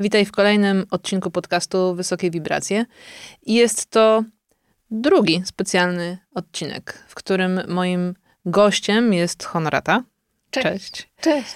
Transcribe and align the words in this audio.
Witaj 0.00 0.24
w 0.24 0.32
kolejnym 0.32 0.86
odcinku 0.90 1.30
podcastu 1.30 1.94
Wysokie 1.94 2.30
Wibracje. 2.30 2.84
I 3.42 3.54
jest 3.54 3.90
to 3.90 4.24
drugi 4.90 5.42
specjalny 5.44 6.18
odcinek, 6.34 7.04
w 7.08 7.14
którym 7.14 7.60
moim 7.68 8.14
gościem 8.44 9.12
jest 9.12 9.44
Honorata. 9.44 10.04
Cześć. 10.50 10.66
Cześć. 10.66 11.08
Cześć. 11.20 11.54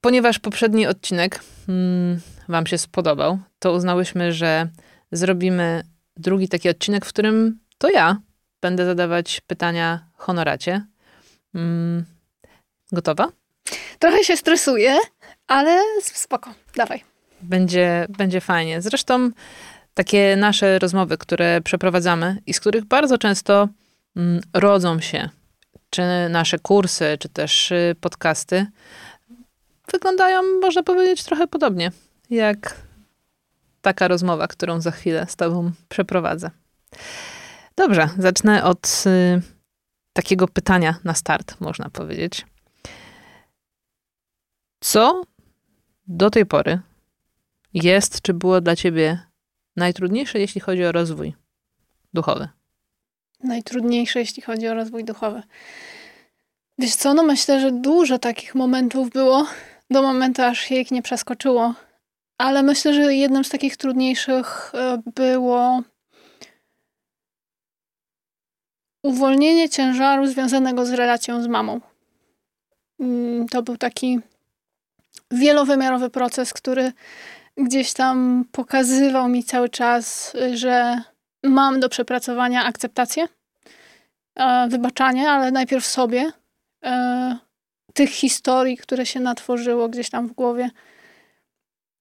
Ponieważ 0.00 0.38
poprzedni 0.38 0.86
odcinek 0.86 1.40
mm, 1.68 2.20
Wam 2.48 2.66
się 2.66 2.78
spodobał, 2.78 3.38
to 3.58 3.72
uznałyśmy, 3.72 4.32
że 4.32 4.68
zrobimy 5.12 5.82
drugi 6.16 6.48
taki 6.48 6.68
odcinek, 6.68 7.06
w 7.06 7.08
którym 7.08 7.60
to 7.78 7.90
ja 7.90 8.20
będę 8.60 8.84
zadawać 8.84 9.40
pytania 9.46 10.06
Honoracie. 10.16 10.86
Mm, 11.54 12.04
gotowa? 12.92 13.28
Trochę 13.98 14.24
się 14.24 14.36
stresuję, 14.36 14.98
ale 15.50 15.80
spoko. 16.00 16.50
Dawaj. 16.76 17.04
Będzie, 17.42 18.06
będzie 18.08 18.40
fajnie. 18.40 18.82
Zresztą 18.82 19.30
takie 19.94 20.36
nasze 20.36 20.78
rozmowy, 20.78 21.18
które 21.18 21.60
przeprowadzamy 21.60 22.42
i 22.46 22.54
z 22.54 22.60
których 22.60 22.84
bardzo 22.84 23.18
często 23.18 23.68
mm, 24.16 24.40
rodzą 24.54 25.00
się, 25.00 25.28
czy 25.90 26.02
nasze 26.30 26.58
kursy, 26.58 27.16
czy 27.20 27.28
też 27.28 27.70
y, 27.70 27.96
podcasty, 28.00 28.66
wyglądają, 29.92 30.42
można 30.62 30.82
powiedzieć, 30.82 31.24
trochę 31.24 31.46
podobnie, 31.46 31.92
jak 32.30 32.76
taka 33.82 34.08
rozmowa, 34.08 34.48
którą 34.48 34.80
za 34.80 34.90
chwilę 34.90 35.26
z 35.28 35.36
Tobą 35.36 35.70
przeprowadzę. 35.88 36.50
Dobrze, 37.76 38.08
zacznę 38.18 38.64
od 38.64 39.04
y, 39.06 39.42
takiego 40.12 40.48
pytania 40.48 40.94
na 41.04 41.14
start, 41.14 41.60
można 41.60 41.90
powiedzieć. 41.90 42.46
Co 44.80 45.22
do 46.10 46.30
tej 46.30 46.46
pory 46.46 46.80
jest, 47.74 48.22
czy 48.22 48.34
było 48.34 48.60
dla 48.60 48.76
Ciebie 48.76 49.18
najtrudniejsze, 49.76 50.38
jeśli 50.38 50.60
chodzi 50.60 50.84
o 50.84 50.92
rozwój 50.92 51.34
duchowy? 52.14 52.48
Najtrudniejsze, 53.44 54.18
jeśli 54.18 54.42
chodzi 54.42 54.68
o 54.68 54.74
rozwój 54.74 55.04
duchowy. 55.04 55.42
Wiesz 56.78 56.94
co, 56.94 57.14
no 57.14 57.22
myślę, 57.22 57.60
że 57.60 57.72
dużo 57.72 58.18
takich 58.18 58.54
momentów 58.54 59.10
było, 59.10 59.46
do 59.90 60.02
momentu 60.02 60.42
aż 60.42 60.58
się 60.60 60.74
ich 60.74 60.90
nie 60.90 61.02
przeskoczyło. 61.02 61.74
Ale 62.38 62.62
myślę, 62.62 62.94
że 62.94 63.14
jednym 63.14 63.44
z 63.44 63.48
takich 63.48 63.76
trudniejszych 63.76 64.72
e, 64.74 65.02
było 65.14 65.82
uwolnienie 69.02 69.68
ciężaru 69.68 70.26
związanego 70.26 70.86
z 70.86 70.90
relacją 70.90 71.42
z 71.42 71.46
mamą. 71.46 71.80
Mm, 73.00 73.48
To 73.48 73.62
był 73.62 73.76
taki 73.76 74.20
wielowymiarowy 75.30 76.10
proces, 76.10 76.52
który 76.52 76.92
gdzieś 77.56 77.92
tam 77.92 78.44
pokazywał 78.52 79.28
mi 79.28 79.44
cały 79.44 79.68
czas, 79.68 80.36
że 80.52 81.02
mam 81.44 81.80
do 81.80 81.88
przepracowania 81.88 82.64
akceptację, 82.64 83.26
e, 84.36 84.68
wybaczanie, 84.68 85.30
ale 85.30 85.50
najpierw 85.50 85.86
sobie 85.86 86.32
e, 86.84 87.36
tych 87.94 88.10
historii, 88.10 88.76
które 88.76 89.06
się 89.06 89.20
natworzyło 89.20 89.88
gdzieś 89.88 90.10
tam 90.10 90.28
w 90.28 90.32
głowie. 90.32 90.70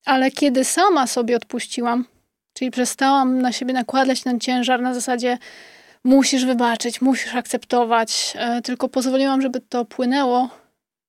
Ale 0.06 0.32
kiedy 0.32 0.64
sama 0.64 1.08
sobie 1.08 1.36
odpuściłam, 1.36 2.06
czyli 2.54 2.72
przestałam 2.72 3.42
na 3.42 3.52
siebie 3.52 3.74
nakładać 3.74 4.24
ten 4.24 4.40
ciężar 4.40 4.82
na 4.82 4.94
zasadzie 4.94 5.38
musisz 6.04 6.46
wybaczyć, 6.46 7.02
musisz 7.02 7.36
akceptować, 7.36 8.34
e, 8.36 8.62
tylko 8.62 8.90
pozwoliłam, 8.90 9.42
żeby 9.42 9.62
to 9.62 9.86
płynęło, 9.86 10.50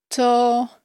to 0.09 0.80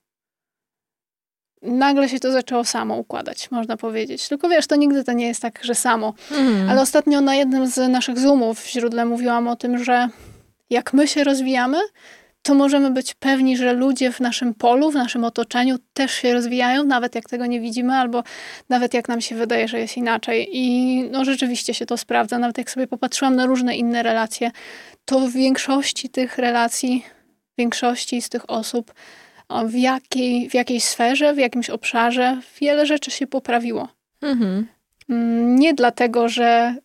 nagle 1.65 2.09
się 2.09 2.19
to 2.19 2.31
zaczęło 2.31 2.63
samo 2.63 2.95
układać, 2.95 3.51
można 3.51 3.77
powiedzieć. 3.77 4.29
Tylko 4.29 4.49
wiesz, 4.49 4.67
to 4.67 4.75
nigdy 4.75 5.03
to 5.03 5.13
nie 5.13 5.27
jest 5.27 5.41
tak, 5.41 5.59
że 5.63 5.75
samo. 5.75 6.13
Mhm. 6.31 6.69
Ale 6.69 6.81
ostatnio 6.81 7.21
na 7.21 7.35
jednym 7.35 7.67
z 7.67 7.89
naszych 7.89 8.19
Zoomów 8.19 8.59
w 8.59 8.69
źródle 8.69 9.05
mówiłam 9.05 9.47
o 9.47 9.55
tym, 9.55 9.83
że 9.83 10.09
jak 10.69 10.93
my 10.93 11.07
się 11.07 11.23
rozwijamy, 11.23 11.77
to 12.41 12.53
możemy 12.53 12.91
być 12.91 13.13
pewni, 13.13 13.57
że 13.57 13.73
ludzie 13.73 14.11
w 14.11 14.19
naszym 14.19 14.53
polu, 14.53 14.91
w 14.91 14.95
naszym 14.95 15.23
otoczeniu 15.23 15.77
też 15.93 16.11
się 16.11 16.33
rozwijają, 16.33 16.83
nawet 16.83 17.15
jak 17.15 17.29
tego 17.29 17.45
nie 17.45 17.59
widzimy, 17.59 17.93
albo 17.93 18.23
nawet 18.69 18.93
jak 18.93 19.07
nam 19.07 19.21
się 19.21 19.35
wydaje, 19.35 19.67
że 19.67 19.79
jest 19.79 19.97
inaczej. 19.97 20.49
I 20.51 21.03
no 21.11 21.25
rzeczywiście 21.25 21.73
się 21.73 21.85
to 21.85 21.97
sprawdza. 21.97 22.39
Nawet 22.39 22.57
jak 22.57 22.71
sobie 22.71 22.87
popatrzyłam 22.87 23.35
na 23.35 23.45
różne 23.45 23.77
inne 23.77 24.03
relacje, 24.03 24.51
to 25.05 25.19
w 25.19 25.31
większości 25.31 26.09
tych 26.09 26.37
relacji, 26.37 27.05
w 27.53 27.57
większości 27.57 28.21
z 28.21 28.29
tych 28.29 28.49
osób, 28.49 28.93
w, 29.65 29.73
jakiej, 29.73 30.49
w 30.49 30.53
jakiejś 30.53 30.83
sferze, 30.83 31.33
w 31.33 31.37
jakimś 31.37 31.69
obszarze 31.69 32.41
wiele 32.61 32.85
rzeczy 32.85 33.11
się 33.11 33.27
poprawiło. 33.27 33.87
Mhm. 34.21 34.67
Mm, 35.09 35.55
Nie 35.55 35.73
dlatego, 35.73 36.29
że 36.29 36.75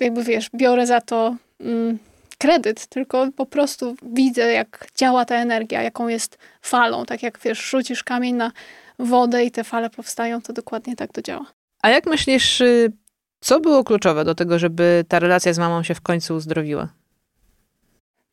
jakby 0.00 0.24
wiesz, 0.24 0.50
biorę 0.54 0.86
za 0.86 1.00
to 1.00 1.36
mm, 1.60 1.98
kredyt, 2.38 2.86
tylko 2.86 3.28
po 3.36 3.46
prostu 3.46 3.96
widzę, 4.02 4.52
jak 4.52 4.86
działa 4.96 5.24
ta 5.24 5.34
energia, 5.34 5.82
jaką 5.82 6.08
jest 6.08 6.38
falą. 6.62 7.04
Tak 7.04 7.22
jak 7.22 7.38
wiesz, 7.38 7.70
rzucisz 7.70 8.04
kamień 8.04 8.34
na 8.34 8.52
wodę 8.98 9.44
i 9.44 9.50
te 9.50 9.64
fale 9.64 9.90
powstają, 9.90 10.42
to 10.42 10.52
dokładnie 10.52 10.96
tak 10.96 11.12
to 11.12 11.22
działa. 11.22 11.46
A 11.82 11.90
jak 11.90 12.06
myślisz, 12.06 12.60
y, 12.60 12.92
co 13.40 13.60
było 13.60 13.84
kluczowe 13.84 14.24
do 14.24 14.34
tego, 14.34 14.58
żeby 14.58 15.04
ta 15.08 15.18
relacja 15.18 15.52
z 15.52 15.58
mamą 15.58 15.82
się 15.82 15.94
w 15.94 16.00
końcu 16.00 16.34
uzdrowiła? 16.34 16.88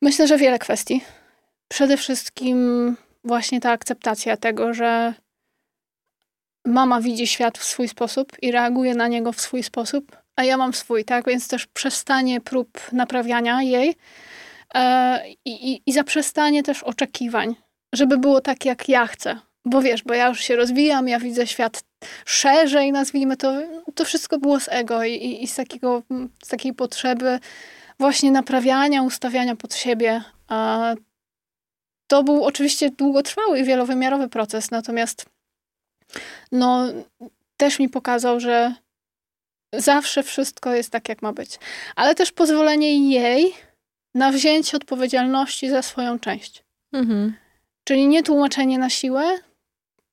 Myślę, 0.02 0.26
że 0.26 0.38
wiele 0.38 0.58
kwestii. 0.58 1.00
Przede 1.68 1.96
wszystkim 1.96 2.96
właśnie 3.24 3.60
ta 3.60 3.70
akceptacja 3.70 4.36
tego, 4.36 4.74
że 4.74 5.14
mama 6.66 7.00
widzi 7.00 7.26
świat 7.26 7.58
w 7.58 7.64
swój 7.64 7.88
sposób 7.88 8.32
i 8.42 8.52
reaguje 8.52 8.94
na 8.94 9.08
niego 9.08 9.32
w 9.32 9.40
swój 9.40 9.62
sposób, 9.62 10.16
a 10.36 10.44
ja 10.44 10.56
mam 10.56 10.74
swój, 10.74 11.04
tak? 11.04 11.26
Więc 11.26 11.48
też 11.48 11.66
przestanie 11.66 12.40
prób 12.40 12.92
naprawiania 12.92 13.62
jej 13.62 13.94
e, 14.74 15.28
i, 15.44 15.82
i, 15.86 15.92
zaprzestanie 15.92 16.62
też 16.62 16.82
oczekiwań, 16.82 17.54
żeby 17.94 18.18
było 18.18 18.40
tak, 18.40 18.64
jak 18.64 18.88
ja 18.88 19.06
chcę. 19.06 19.38
Bo 19.64 19.82
wiesz, 19.82 20.02
bo 20.02 20.14
ja 20.14 20.28
już 20.28 20.40
się 20.40 20.56
rozwijam, 20.56 21.08
ja 21.08 21.18
widzę 21.18 21.46
świat 21.46 21.82
szerzej, 22.24 22.92
nazwijmy 22.92 23.36
to. 23.36 23.52
To 23.94 24.04
wszystko 24.04 24.38
było 24.38 24.60
z 24.60 24.68
ego 24.68 25.04
i, 25.04 25.12
i, 25.12 25.44
i 25.44 25.46
z, 25.46 25.54
takiego, 25.54 26.02
z 26.44 26.48
takiej 26.48 26.74
potrzeby 26.74 27.38
właśnie 27.98 28.30
naprawiania, 28.30 29.02
ustawiania 29.02 29.56
pod 29.56 29.74
siebie. 29.74 30.22
To 32.10 32.22
był 32.22 32.44
oczywiście 32.44 32.90
długotrwały 32.90 33.58
i 33.58 33.64
wielowymiarowy 33.64 34.28
proces, 34.28 34.70
natomiast 34.70 35.26
no, 36.52 36.86
też 37.56 37.78
mi 37.78 37.88
pokazał, 37.88 38.40
że 38.40 38.74
zawsze 39.74 40.22
wszystko 40.22 40.74
jest 40.74 40.90
tak, 40.90 41.08
jak 41.08 41.22
ma 41.22 41.32
być. 41.32 41.58
Ale 41.96 42.14
też 42.14 42.32
pozwolenie 42.32 43.10
jej 43.10 43.54
na 44.14 44.32
wzięcie 44.32 44.76
odpowiedzialności 44.76 45.68
za 45.68 45.82
swoją 45.82 46.18
część. 46.18 46.64
Mhm. 46.92 47.34
Czyli 47.84 48.06
nie 48.06 48.22
tłumaczenie 48.22 48.78
na 48.78 48.90
siłę, 48.90 49.38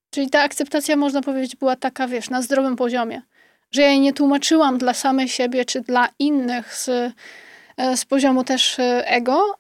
czyli 0.10 0.30
ta 0.30 0.42
akceptacja, 0.42 0.96
można 0.96 1.22
powiedzieć, 1.22 1.56
była 1.56 1.76
taka, 1.76 2.08
wiesz, 2.08 2.30
na 2.30 2.42
zdrowym 2.42 2.76
poziomie. 2.76 3.22
Że 3.72 3.82
ja 3.82 3.88
jej 3.88 4.00
nie 4.00 4.14
tłumaczyłam 4.14 4.78
dla 4.78 4.94
samej 4.94 5.30
siebie, 5.30 5.66
czy 5.66 5.82
dla 5.82 6.10
innych 6.20 6.76
z, 6.76 6.90
e, 7.78 7.98
z 7.98 8.06
poziomu 8.06 8.44
też 8.44 8.80
e, 8.80 9.08
ego, 9.08 9.60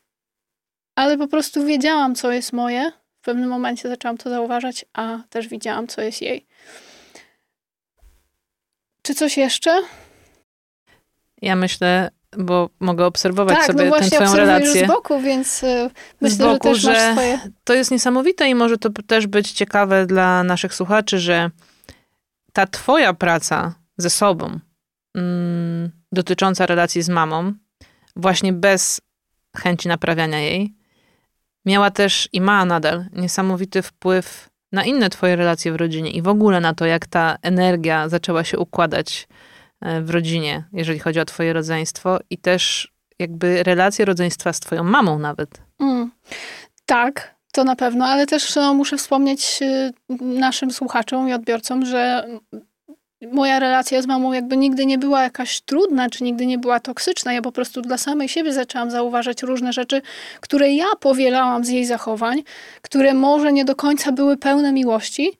ale 0.97 1.17
po 1.17 1.27
prostu 1.27 1.65
wiedziałam, 1.65 2.15
co 2.15 2.31
jest 2.31 2.53
moje. 2.53 2.91
W 3.21 3.25
pewnym 3.25 3.49
momencie 3.49 3.89
zaczęłam 3.89 4.17
to 4.17 4.29
zauważać, 4.29 4.85
a 4.93 5.19
też 5.29 5.47
widziałam, 5.47 5.87
co 5.87 6.01
jest 6.01 6.21
jej. 6.21 6.47
Czy 9.01 9.15
coś 9.15 9.37
jeszcze? 9.37 9.81
Ja 11.41 11.55
myślę, 11.55 12.09
bo 12.37 12.69
mogę 12.79 13.05
obserwować 13.05 13.57
tak, 13.57 13.65
sobie 13.65 13.77
no 13.77 13.83
tę 13.83 13.89
właśnie 13.89 14.17
twoją 14.17 14.35
relację. 14.35 14.85
z 14.85 14.87
boku, 14.87 15.19
więc 15.19 15.63
y, 15.63 15.89
myślę, 16.21 16.45
boku, 16.45 16.75
że 16.75 16.81
też 16.81 16.83
masz 16.83 16.97
że- 16.97 17.11
swoje... 17.11 17.39
To 17.63 17.73
jest 17.73 17.91
niesamowite 17.91 18.49
i 18.49 18.55
może 18.55 18.77
to 18.77 18.89
też 19.07 19.27
być 19.27 19.51
ciekawe 19.51 20.05
dla 20.05 20.43
naszych 20.43 20.73
słuchaczy, 20.73 21.19
że 21.19 21.51
ta 22.53 22.67
twoja 22.67 23.13
praca 23.13 23.75
ze 23.97 24.09
sobą 24.09 24.59
mm, 25.15 25.91
dotycząca 26.11 26.65
relacji 26.65 27.01
z 27.01 27.09
mamą, 27.09 27.53
właśnie 28.15 28.53
bez 28.53 29.01
chęci 29.57 29.87
naprawiania 29.87 30.39
jej, 30.39 30.77
miała 31.67 31.91
też 31.91 32.29
i 32.33 32.41
ma 32.41 32.65
nadal 32.65 33.05
niesamowity 33.13 33.81
wpływ 33.81 34.49
na 34.71 34.85
inne 34.85 35.09
twoje 35.09 35.35
relacje 35.35 35.71
w 35.71 35.75
rodzinie 35.75 36.11
i 36.11 36.21
w 36.21 36.27
ogóle 36.27 36.59
na 36.59 36.73
to, 36.73 36.85
jak 36.85 37.07
ta 37.07 37.37
energia 37.41 38.09
zaczęła 38.09 38.43
się 38.43 38.59
układać 38.59 39.27
e, 39.81 40.01
w 40.01 40.09
rodzinie, 40.09 40.63
jeżeli 40.73 40.99
chodzi 40.99 41.19
o 41.19 41.25
twoje 41.25 41.53
rodzeństwo 41.53 42.19
i 42.29 42.37
też 42.37 42.91
jakby 43.19 43.63
relacje 43.63 44.05
rodzeństwa 44.05 44.53
z 44.53 44.59
twoją 44.59 44.83
mamą 44.83 45.19
nawet. 45.19 45.61
Mm. 45.79 46.11
Tak, 46.85 47.35
to 47.51 47.63
na 47.63 47.75
pewno, 47.75 48.05
ale 48.05 48.25
też 48.25 48.55
no, 48.55 48.73
muszę 48.73 48.97
wspomnieć 48.97 49.59
y, 49.61 49.93
naszym 50.21 50.71
słuchaczom 50.71 51.29
i 51.29 51.33
odbiorcom, 51.33 51.85
że 51.85 52.27
moja 53.21 53.59
relacja 53.59 54.01
z 54.01 54.07
mamą 54.07 54.33
jakby 54.33 54.57
nigdy 54.57 54.85
nie 54.85 54.97
była 54.97 55.23
jakaś 55.23 55.61
trudna, 55.61 56.09
czy 56.09 56.23
nigdy 56.23 56.45
nie 56.45 56.57
była 56.57 56.79
toksyczna. 56.79 57.33
Ja 57.33 57.41
po 57.41 57.51
prostu 57.51 57.81
dla 57.81 57.97
samej 57.97 58.29
siebie 58.29 58.53
zaczęłam 58.53 58.91
zauważać 58.91 59.43
różne 59.43 59.73
rzeczy, 59.73 60.01
które 60.41 60.73
ja 60.73 60.85
powielałam 60.99 61.65
z 61.65 61.69
jej 61.69 61.85
zachowań, 61.85 62.43
które 62.81 63.13
może 63.13 63.53
nie 63.53 63.65
do 63.65 63.75
końca 63.75 64.11
były 64.11 64.37
pełne 64.37 64.73
miłości, 64.73 65.37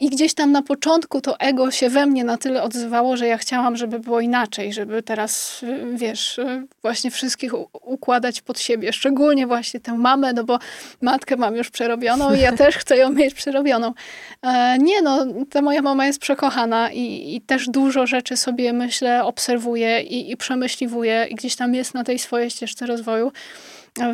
I 0.00 0.10
gdzieś 0.10 0.34
tam 0.34 0.52
na 0.52 0.62
początku 0.62 1.20
to 1.20 1.40
ego 1.40 1.70
się 1.70 1.88
we 1.88 2.06
mnie 2.06 2.24
na 2.24 2.36
tyle 2.36 2.62
odzywało, 2.62 3.16
że 3.16 3.26
ja 3.26 3.38
chciałam, 3.38 3.76
żeby 3.76 4.00
było 4.00 4.20
inaczej, 4.20 4.72
żeby 4.72 5.02
teraz, 5.02 5.60
wiesz, 5.94 6.40
właśnie 6.82 7.10
wszystkich 7.10 7.52
układać 7.72 8.40
pod 8.40 8.60
siebie. 8.60 8.92
Szczególnie 8.92 9.46
właśnie 9.46 9.80
tę 9.80 9.92
mamę, 9.92 10.32
no 10.32 10.44
bo 10.44 10.58
matkę 11.02 11.36
mam 11.36 11.56
już 11.56 11.70
przerobioną 11.70 12.34
i 12.34 12.40
ja 12.40 12.52
też 12.62 12.76
chcę 12.76 12.96
ją 12.96 13.12
mieć 13.12 13.34
przerobioną. 13.34 13.92
E, 14.42 14.78
nie 14.78 15.02
no, 15.02 15.26
ta 15.50 15.62
moja 15.62 15.82
mama 15.82 16.06
jest 16.06 16.18
przekochana 16.18 16.90
i, 16.92 17.34
i 17.36 17.40
też 17.40 17.68
dużo 17.68 18.06
rzeczy 18.06 18.36
sobie 18.36 18.72
myślę, 18.72 19.24
obserwuję 19.24 20.02
i, 20.02 20.30
i 20.30 20.36
przemyśliwuję 20.36 21.26
i 21.30 21.34
gdzieś 21.34 21.56
tam 21.56 21.74
jest 21.74 21.94
na 21.94 22.04
tej 22.04 22.18
swojej 22.18 22.50
ścieżce 22.50 22.86
rozwoju. 22.86 23.32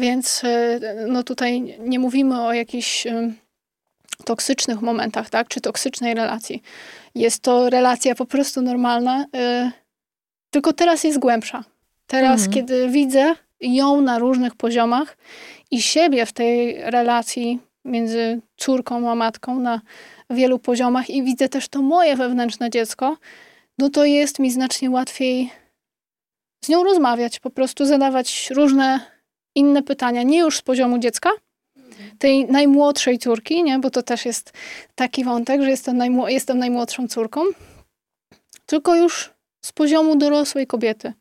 Więc 0.01 0.45
e, 0.45 0.81
no 1.09 1.23
tutaj 1.23 1.77
nie 1.81 1.99
mówimy 1.99 2.43
o 2.43 2.53
jakichś 2.53 3.07
toksycznych 4.25 4.83
momentach, 4.83 5.31
tak, 5.31 5.49
czy 5.49 5.61
toksycznej 5.61 6.15
relacji. 6.15 6.63
Jest 7.15 7.43
to 7.43 7.71
relacja 7.71 8.15
po 8.15 8.27
prostu 8.27 8.63
normalna, 8.63 9.23
y, 9.25 9.71
tylko 10.51 10.73
teraz 10.73 11.05
jest 11.05 11.19
głębsza. 11.19 11.65
Teraz, 12.07 12.41
mhm. 12.41 12.53
kiedy 12.53 12.89
widzę 12.89 13.35
ją 13.61 14.01
na 14.01 14.19
różnych 14.19 14.55
poziomach 14.55 15.17
i 15.71 15.83
siebie 15.83 16.27
w 16.27 16.33
tej 16.33 16.83
relacji 16.91 17.61
między 17.85 18.41
córką 18.57 19.11
a 19.11 19.15
matką 19.15 19.59
na 19.59 19.81
wielu 20.31 20.59
poziomach 20.59 21.11
i 21.11 21.23
widzę 21.23 21.49
też 21.49 21.69
to 21.69 21.83
moje 21.83 22.17
wewnętrzne 22.17 22.71
dziecko, 22.71 23.17
no 23.79 23.91
to 23.91 24.05
jest 24.05 24.39
mi 24.39 24.51
znacznie 24.51 24.91
łatwiej 24.91 25.51
z 26.65 26.69
nią 26.69 26.85
rozmawiać, 26.85 27.41
po 27.41 27.51
prostu 27.51 27.87
zadawać 27.87 28.51
różne 28.51 29.01
inne 29.55 29.83
pytania, 29.83 30.23
nie 30.23 30.39
już 30.39 30.57
z 30.57 30.63
poziomu 30.63 30.99
dziecka, 30.99 31.31
tej 32.19 32.47
najmłodszej 32.47 33.19
córki, 33.19 33.63
nie? 33.63 33.79
bo 33.79 33.91
to 33.91 34.03
też 34.03 34.25
jest 34.25 34.53
taki 34.95 35.25
wątek, 35.25 35.63
że 35.63 35.71
jestem, 35.71 35.97
najmł 35.97 36.27
jestem 36.27 36.59
najmłodszą 36.59 37.09
córką, 37.09 37.41
tylko 38.67 38.95
już 38.95 39.31
z 39.65 39.73
poziomu 39.73 40.17
dorosłej 40.17 40.67
kobiety 40.67 41.13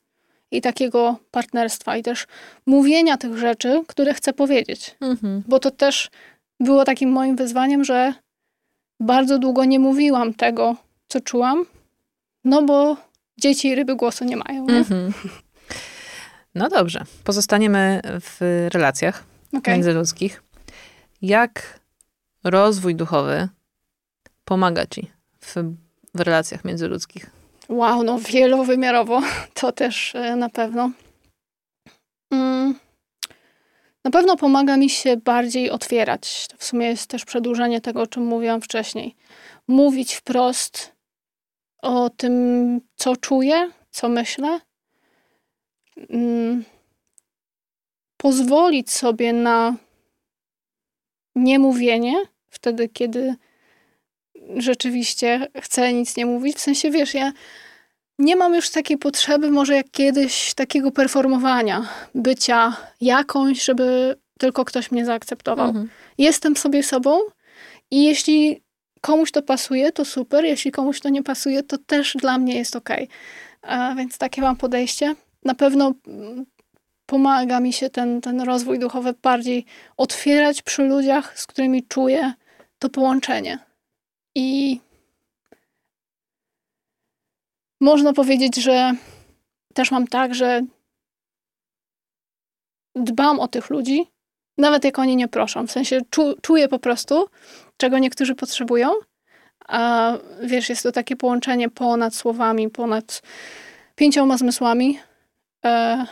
i 0.52 0.62
takiego 0.62 1.20
partnerstwa 1.32 1.98
i 1.98 2.04
też 2.04 2.28
mówienia 2.66 3.18
tych 3.18 3.38
rzeczy, 3.38 3.84
które 3.88 4.14
chcę 4.14 4.34
powiedzieć. 4.34 4.96
Mhm. 5.02 5.44
Bo 5.48 5.60
to 5.60 5.72
też 5.72 6.10
było 6.60 6.86
takim 6.86 7.12
moim 7.12 7.36
wyzwaniem, 7.36 7.84
że 7.84 8.14
bardzo 9.00 9.40
długo 9.40 9.66
nie 9.66 9.80
mówiłam 9.80 10.34
tego, 10.34 10.76
co 11.08 11.20
czułam, 11.22 11.66
no 12.44 12.62
bo 12.62 12.98
dzieci 13.38 13.68
i 13.68 13.76
ryby 13.76 13.96
głosu 13.96 14.26
nie 14.26 14.38
mają. 14.38 14.66
Nie? 14.66 14.78
Mhm. 14.78 15.14
No 16.56 16.70
dobrze, 16.70 17.04
pozostaniemy 17.24 18.02
w 18.22 18.68
relacjach 18.74 19.24
okay. 19.58 19.74
międzyludzkich. 19.74 20.44
Jak 21.26 21.80
rozwój 22.44 22.96
duchowy 22.96 23.50
pomaga 24.44 24.86
ci 24.86 25.12
w, 25.40 25.56
w 26.14 26.20
relacjach 26.20 26.66
międzyludzkich? 26.66 27.30
Wow, 27.70 28.04
no 28.04 28.20
wielowymiarowo 28.20 29.22
to 29.60 29.72
też 29.72 30.16
e, 30.16 30.36
na 30.36 30.50
pewno. 30.50 30.92
Mm. 32.32 32.76
Na 34.04 34.12
pewno 34.12 34.38
pomaga 34.38 34.78
mi 34.78 34.90
się 34.90 35.18
bardziej 35.18 35.70
otwierać. 35.70 36.48
To 36.48 36.58
w 36.58 36.64
sumie 36.64 36.88
jest 36.88 37.08
też 37.08 37.26
przedłużenie 37.26 37.82
tego, 37.82 38.02
o 38.02 38.08
czym 38.08 38.26
mówiłam 38.26 38.62
wcześniej. 38.62 39.16
Mówić 39.68 40.14
wprost 40.14 40.92
o 41.82 42.10
tym, 42.10 42.82
co 42.96 43.16
czuję, 43.16 43.72
co 43.92 44.10
myślę. 44.10 44.60
Mm. 46.10 46.64
Pozwolić 48.18 48.92
sobie 48.92 49.34
na 49.34 49.85
niemówienie, 51.36 52.16
wtedy 52.50 52.90
kiedy 52.90 53.36
rzeczywiście 54.58 55.48
chcę 55.62 55.94
nic 55.94 56.18
nie 56.18 56.26
mówić. 56.26 56.58
W 56.58 56.62
sensie, 56.62 56.92
wiesz, 56.92 57.14
ja 57.14 57.32
nie 58.20 58.36
mam 58.36 58.56
już 58.56 58.70
takiej 58.70 58.98
potrzeby, 58.98 59.52
może 59.52 59.76
jak 59.76 59.92
kiedyś, 59.92 60.54
takiego 60.54 60.92
performowania, 60.92 61.90
bycia 62.16 62.76
jakąś, 63.02 63.64
żeby 63.64 64.16
tylko 64.40 64.66
ktoś 64.66 64.92
mnie 64.92 65.06
zaakceptował. 65.06 65.68
Mhm. 65.68 65.90
Jestem 66.18 66.58
sobie 66.58 66.84
sobą 66.84 67.20
i 67.92 68.04
jeśli 68.04 68.62
komuś 69.02 69.32
to 69.32 69.42
pasuje, 69.42 69.92
to 69.92 70.06
super. 70.06 70.46
Jeśli 70.46 70.72
komuś 70.72 71.00
to 71.00 71.10
nie 71.10 71.24
pasuje, 71.24 71.64
to 71.64 71.78
też 71.78 72.14
dla 72.14 72.38
mnie 72.38 72.56
jest 72.58 72.76
ok. 72.76 72.90
A 73.62 73.96
więc 73.96 74.18
takie 74.18 74.42
mam 74.42 74.56
podejście. 74.56 75.16
Na 75.46 75.56
pewno 75.56 75.94
pomaga 77.06 77.60
mi 77.60 77.74
się 77.74 77.90
ten, 77.90 78.22
ten 78.22 78.42
rozwój 78.42 78.80
duchowy 78.80 79.14
bardziej 79.22 79.66
otwierać 79.98 80.62
przy 80.62 80.84
ludziach, 80.84 81.40
z 81.40 81.48
którymi 81.48 81.84
czuję 81.84 82.34
to 82.80 82.90
połączenie. 82.90 83.60
I 84.36 84.80
można 87.82 88.14
powiedzieć, 88.14 88.56
że 88.56 88.94
też 89.74 89.92
mam 89.92 90.08
tak, 90.08 90.36
że 90.36 90.62
dbam 92.96 93.40
o 93.40 93.48
tych 93.48 93.70
ludzi, 93.70 94.08
nawet 94.58 94.84
jak 94.84 95.00
oni 95.00 95.16
nie 95.16 95.28
proszą. 95.28 95.68
W 95.68 95.72
sensie 95.72 96.02
czu, 96.10 96.36
czuję 96.42 96.68
po 96.68 96.80
prostu, 96.80 97.28
czego 97.78 98.00
niektórzy 98.00 98.36
potrzebują. 98.36 98.92
A 99.68 100.14
wiesz, 100.44 100.70
jest 100.70 100.84
to 100.84 100.92
takie 100.92 101.16
połączenie 101.16 101.70
ponad 101.70 102.16
słowami, 102.16 102.70
ponad 102.70 103.22
pięcioma 103.96 104.38
zmysłami. 104.38 105.00
E, 105.66 106.06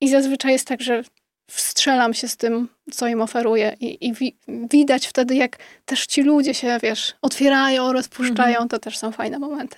i 0.00 0.08
zazwyczaj 0.08 0.52
jest 0.52 0.66
tak, 0.66 0.82
że 0.82 1.02
wstrzelam 1.50 2.14
się 2.14 2.28
z 2.28 2.36
tym, 2.36 2.68
co 2.90 3.06
im 3.08 3.22
oferuję 3.22 3.76
i, 3.80 4.06
i 4.06 4.12
wi 4.12 4.36
widać 4.48 5.06
wtedy, 5.06 5.34
jak 5.34 5.58
też 5.84 6.06
ci 6.06 6.22
ludzie 6.22 6.54
się, 6.54 6.78
wiesz, 6.82 7.14
otwierają, 7.22 7.92
rozpuszczają, 7.92 8.52
mhm. 8.52 8.68
to 8.68 8.78
też 8.78 8.98
są 8.98 9.12
fajne 9.12 9.38
momenty. 9.38 9.76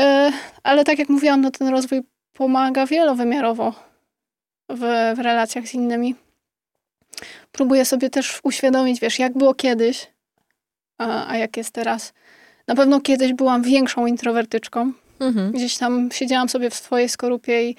E, 0.00 0.32
ale 0.62 0.84
tak 0.84 0.98
jak 0.98 1.08
mówiłam, 1.08 1.40
no 1.40 1.50
ten 1.50 1.68
rozwój 1.68 2.02
pomaga 2.32 2.86
wielowymiarowo 2.86 3.74
w, 4.68 5.12
w 5.16 5.18
relacjach 5.18 5.66
z 5.66 5.74
innymi. 5.74 6.14
Próbuję 7.52 7.84
sobie 7.84 8.10
też 8.10 8.40
uświadomić, 8.42 9.00
wiesz, 9.00 9.18
jak 9.18 9.38
było 9.38 9.54
kiedyś, 9.54 10.10
a, 10.98 11.28
a 11.28 11.36
jak 11.36 11.56
jest 11.56 11.70
teraz. 11.70 12.12
Na 12.66 12.74
pewno 12.74 13.00
kiedyś 13.00 13.32
byłam 13.32 13.62
większą 13.62 14.06
introwertyczką. 14.06 14.92
Mhm. 15.20 15.52
Gdzieś 15.52 15.76
tam 15.76 16.08
siedziałam 16.12 16.48
sobie 16.48 16.70
w 16.70 16.74
swojej 16.74 17.08
skorupie 17.08 17.70
i, 17.70 17.76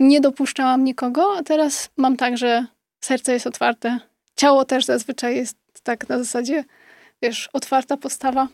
nie 0.00 0.20
dopuszczałam 0.20 0.84
nikogo, 0.84 1.36
a 1.36 1.42
teraz 1.42 1.88
mam 1.96 2.16
tak, 2.16 2.38
że 2.38 2.66
serce 3.00 3.32
jest 3.32 3.46
otwarte. 3.46 3.98
Ciało 4.36 4.64
też 4.64 4.84
zazwyczaj 4.84 5.36
jest 5.36 5.56
tak 5.82 6.08
na 6.08 6.18
zasadzie, 6.18 6.64
wiesz, 7.22 7.48
otwarta 7.52 7.96
postawa. 7.96 8.48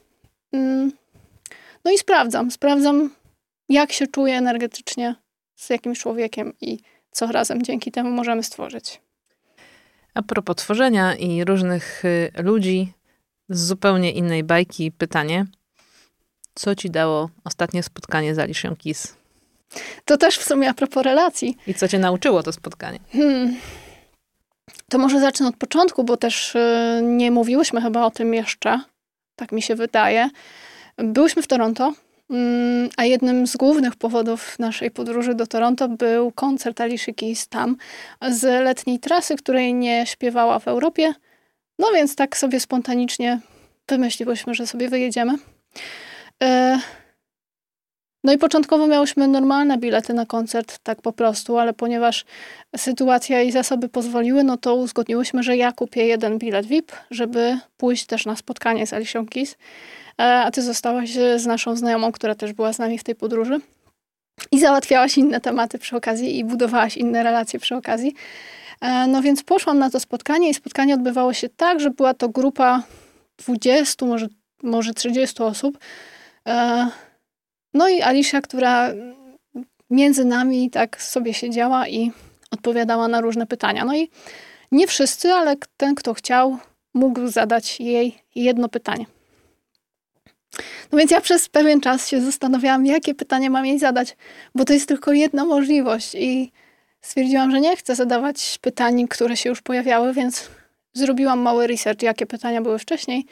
Mm. 0.52 0.92
No 1.84 1.90
i 1.90 1.98
sprawdzam, 1.98 2.50
sprawdzam, 2.50 3.10
jak 3.68 3.92
się 3.92 4.06
czuję 4.06 4.36
energetycznie 4.36 5.14
z 5.56 5.70
jakimś 5.70 5.98
człowiekiem 5.98 6.52
i 6.60 6.78
co 7.10 7.26
razem 7.26 7.62
dzięki 7.62 7.92
temu 7.92 8.10
możemy 8.10 8.42
stworzyć. 8.42 9.00
A 10.14 10.22
propos 10.22 10.56
tworzenia 10.56 11.14
i 11.14 11.44
różnych 11.44 12.04
y, 12.04 12.30
ludzi 12.42 12.92
z 13.48 13.66
zupełnie 13.66 14.12
innej 14.12 14.44
bajki, 14.44 14.92
pytanie. 14.92 15.46
Co 16.54 16.74
ci 16.74 16.90
dało 16.90 17.30
ostatnie 17.44 17.82
spotkanie 17.82 18.34
z 18.34 18.38
Alicia 18.38 18.76
Keys? 18.84 19.19
To 20.04 20.16
też 20.16 20.38
w 20.38 20.44
sumie 20.44 20.68
a 20.68 20.74
propos 20.74 21.02
relacji. 21.02 21.56
I 21.66 21.74
co 21.74 21.88
cię 21.88 21.98
nauczyło 21.98 22.42
to 22.42 22.52
spotkanie? 22.52 22.98
Hmm. 23.12 23.56
To 24.88 24.98
może 24.98 25.20
zacznę 25.20 25.48
od 25.48 25.56
początku, 25.56 26.04
bo 26.04 26.16
też 26.16 26.54
y, 26.54 27.00
nie 27.02 27.30
mówiłyśmy 27.30 27.80
chyba 27.80 28.06
o 28.06 28.10
tym 28.10 28.34
jeszcze. 28.34 28.80
Tak 29.36 29.52
mi 29.52 29.62
się 29.62 29.74
wydaje. 29.74 30.30
Byłyśmy 30.96 31.42
w 31.42 31.46
Toronto, 31.46 31.92
mm, 32.30 32.88
a 32.96 33.04
jednym 33.04 33.46
z 33.46 33.56
głównych 33.56 33.96
powodów 33.96 34.58
naszej 34.58 34.90
podróży 34.90 35.34
do 35.34 35.46
Toronto 35.46 35.88
był 35.88 36.32
koncert 36.32 36.80
Alicia 36.80 37.12
Keys 37.12 37.48
tam 37.48 37.76
z 38.30 38.42
letniej 38.64 38.98
trasy, 38.98 39.36
której 39.36 39.74
nie 39.74 40.06
śpiewała 40.06 40.58
w 40.58 40.68
Europie. 40.68 41.14
No 41.78 41.88
więc 41.94 42.16
tak 42.16 42.36
sobie 42.36 42.60
spontanicznie 42.60 43.40
wymyśliłyśmy, 43.88 44.54
że 44.54 44.66
sobie 44.66 44.88
wyjedziemy. 44.88 45.32
No 48.24 48.32
i 48.32 48.38
początkowo 48.38 48.86
miałyśmy 48.86 49.28
normalne 49.28 49.78
bilety 49.78 50.14
na 50.14 50.26
koncert, 50.26 50.78
tak 50.82 51.02
po 51.02 51.12
prostu, 51.12 51.58
ale 51.58 51.72
ponieważ 51.72 52.24
sytuacja 52.76 53.42
i 53.42 53.52
zasoby 53.52 53.88
pozwoliły, 53.88 54.44
no 54.44 54.56
to 54.56 54.74
uzgodniłyśmy, 54.74 55.42
że 55.42 55.56
ja 55.56 55.72
kupię 55.72 56.06
jeden 56.06 56.38
bilet 56.38 56.66
VIP, 56.66 56.92
żeby 57.10 57.58
pójść 57.76 58.06
też 58.06 58.26
na 58.26 58.36
spotkanie 58.36 58.86
z 58.86 58.92
Alicią 58.92 59.26
Keys. 59.26 59.56
E, 60.20 60.22
a 60.22 60.50
ty 60.50 60.62
zostałaś 60.62 61.10
z 61.36 61.46
naszą 61.46 61.76
znajomą, 61.76 62.12
która 62.12 62.34
też 62.34 62.52
była 62.52 62.72
z 62.72 62.78
nami 62.78 62.98
w 62.98 63.04
tej 63.04 63.14
podróży. 63.14 63.60
I 64.52 64.60
załatwiałaś 64.60 65.18
inne 65.18 65.40
tematy 65.40 65.78
przy 65.78 65.96
okazji 65.96 66.38
i 66.38 66.44
budowałaś 66.44 66.96
inne 66.96 67.22
relacje 67.22 67.60
przy 67.60 67.76
okazji. 67.76 68.14
E, 68.80 69.06
no 69.06 69.22
więc 69.22 69.42
poszłam 69.42 69.78
na 69.78 69.90
to 69.90 70.00
spotkanie 70.00 70.50
i 70.50 70.54
spotkanie 70.54 70.94
odbywało 70.94 71.32
się 71.32 71.48
tak, 71.48 71.80
że 71.80 71.90
była 71.90 72.14
to 72.14 72.28
grupa 72.28 72.82
20, 73.38 74.06
może, 74.06 74.28
może 74.62 74.94
30 74.94 75.42
osób. 75.42 75.78
No 77.74 77.88
i 77.88 78.02
Alicia, 78.02 78.40
która 78.40 78.90
między 79.90 80.24
nami 80.24 80.70
tak 80.70 81.02
sobie 81.02 81.34
siedziała 81.34 81.88
i 81.88 82.12
odpowiadała 82.50 83.08
na 83.08 83.20
różne 83.20 83.46
pytania. 83.46 83.84
No 83.84 83.96
i 83.96 84.10
nie 84.72 84.86
wszyscy, 84.86 85.32
ale 85.32 85.56
ten, 85.76 85.94
kto 85.94 86.14
chciał, 86.14 86.58
mógł 86.94 87.28
zadać 87.28 87.80
jej 87.80 88.18
jedno 88.34 88.68
pytanie. 88.68 89.06
No 90.92 90.98
więc 90.98 91.10
ja 91.10 91.20
przez 91.20 91.48
pewien 91.48 91.80
czas 91.80 92.08
się 92.08 92.20
zastanawiałam, 92.20 92.86
jakie 92.86 93.14
pytanie 93.14 93.50
mam 93.50 93.66
jej 93.66 93.78
zadać, 93.78 94.16
bo 94.54 94.64
to 94.64 94.72
jest 94.72 94.88
tylko 94.88 95.12
jedna 95.12 95.44
możliwość 95.44 96.14
i 96.14 96.52
stwierdziłam, 97.00 97.50
że 97.50 97.60
nie 97.60 97.76
chcę 97.76 97.94
zadawać 97.94 98.58
pytań, 98.60 99.08
które 99.08 99.36
się 99.36 99.48
już 99.48 99.62
pojawiały, 99.62 100.12
więc 100.12 100.50
zrobiłam 100.92 101.38
mały 101.38 101.66
research, 101.66 102.02
jakie 102.02 102.26
pytania 102.26 102.62
były 102.62 102.78
wcześniej, 102.78 103.26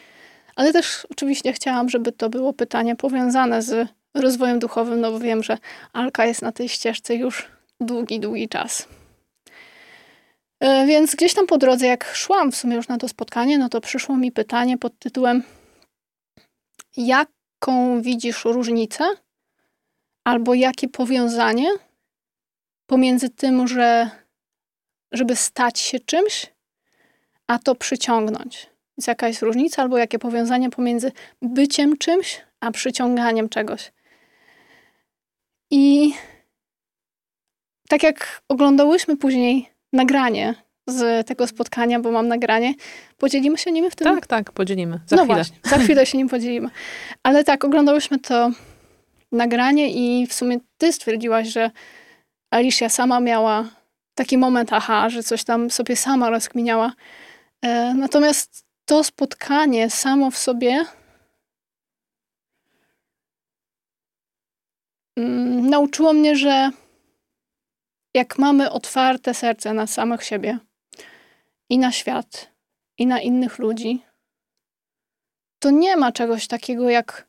ale 0.57 0.73
też 0.73 1.07
oczywiście 1.11 1.53
chciałam, 1.53 1.89
żeby 1.89 2.13
to 2.13 2.31
było 2.31 2.53
pytanie 2.53 2.97
powiązane 2.97 3.63
z 3.63 3.89
rozwojem 4.19 4.59
duchowym, 4.59 5.01
no 5.01 5.13
bo 5.13 5.19
wiem, 5.19 5.43
że 5.43 5.59
Alka 5.93 6.27
jest 6.27 6.43
na 6.43 6.53
tej 6.53 6.69
ścieżce 6.69 7.15
już 7.15 7.49
długi, 7.81 8.21
długi 8.21 8.49
czas. 8.49 8.89
E, 10.61 10.87
więc 10.87 11.15
gdzieś 11.15 11.35
tam 11.35 11.47
po 11.47 11.59
drodze, 11.59 11.87
jak 11.87 12.15
szłam 12.15 12.53
w 12.53 12.57
sumie 12.57 12.77
już 12.77 12.89
na 12.89 12.99
to 12.99 13.09
spotkanie, 13.09 13.59
no 13.59 13.69
to 13.69 13.81
przyszło 13.81 14.17
mi 14.17 14.33
pytanie 14.33 14.79
pod 14.79 14.99
tytułem: 14.99 15.43
Jaką 16.97 18.03
widzisz 18.03 18.45
różnicę 18.45 19.05
albo 20.25 20.55
jakie 20.55 20.89
powiązanie 20.89 21.71
pomiędzy 22.87 23.29
tym, 23.29 23.69
że 23.69 24.11
żeby 25.13 25.37
stać 25.37 25.79
się 25.79 26.01
czymś, 26.01 26.47
a 27.47 27.59
to 27.59 27.75
przyciągnąć? 27.75 28.67
Więc 28.99 29.07
jaka 29.07 29.29
jest 29.29 29.43
różnica 29.43 29.83
albo 29.83 29.99
jakie 29.99 30.19
powiązanie 30.19 30.71
pomiędzy 30.71 31.13
byciem 31.43 31.99
czymś, 31.99 32.41
a 32.61 32.71
przyciąganiem 32.71 33.49
czegoś? 33.49 33.93
I 35.71 36.13
tak 37.89 38.03
jak 38.03 38.43
oglądałyśmy 38.49 39.17
później 39.17 39.71
nagranie 39.93 40.55
z 40.87 41.27
tego 41.27 41.47
spotkania, 41.47 42.01
bo 42.01 42.11
mam 42.11 42.29
nagranie, 42.29 42.75
podzielimy 43.17 43.59
się 43.59 43.73
nim 43.73 43.91
w 43.91 43.97
tym? 43.97 44.15
Tak, 44.15 44.27
tak, 44.27 44.53
podzielimy. 44.53 45.01
Za 45.07 45.17
no 45.17 45.23
chwilę. 45.23 45.35
Właśnie, 45.35 45.59
za 45.65 45.79
chwilę 45.79 46.07
się 46.07 46.19
nim 46.19 46.29
podzielimy. 46.29 46.69
Ale 47.23 47.45
tak, 47.45 47.65
oglądałyśmy 47.65 48.19
to 48.19 48.51
nagranie 49.33 49.91
i 49.91 50.27
w 50.27 50.33
sumie 50.33 50.59
ty 50.79 50.93
stwierdziłaś, 50.93 51.49
że 51.49 51.71
Alicia 52.51 52.89
sama 52.89 53.21
miała 53.21 53.65
taki 54.15 54.39
moment, 54.39 54.73
aha, 54.73 55.11
że 55.11 55.23
coś 55.23 55.45
tam 55.45 55.71
sobie 55.71 55.97
sama 55.97 56.31
rozkminiała. 56.31 56.93
E, 57.63 57.95
natomiast 57.95 58.65
to 58.85 59.05
spotkanie 59.05 59.91
samo 59.91 60.31
w 60.31 60.39
sobie 60.39 60.85
mm, 65.19 65.71
nauczyło 65.71 66.13
mnie, 66.13 66.37
że 66.37 66.71
jak 68.15 68.39
mamy 68.39 68.71
otwarte 68.71 69.35
serce 69.35 69.75
na 69.75 69.87
samych 69.87 70.25
siebie 70.25 70.59
i 71.69 71.79
na 71.79 71.93
świat, 71.93 72.51
i 72.99 73.07
na 73.07 73.21
innych 73.21 73.59
ludzi, 73.59 74.03
to 75.59 75.71
nie 75.71 75.97
ma 75.97 76.13
czegoś 76.13 76.47
takiego 76.47 76.91
jak 76.91 77.29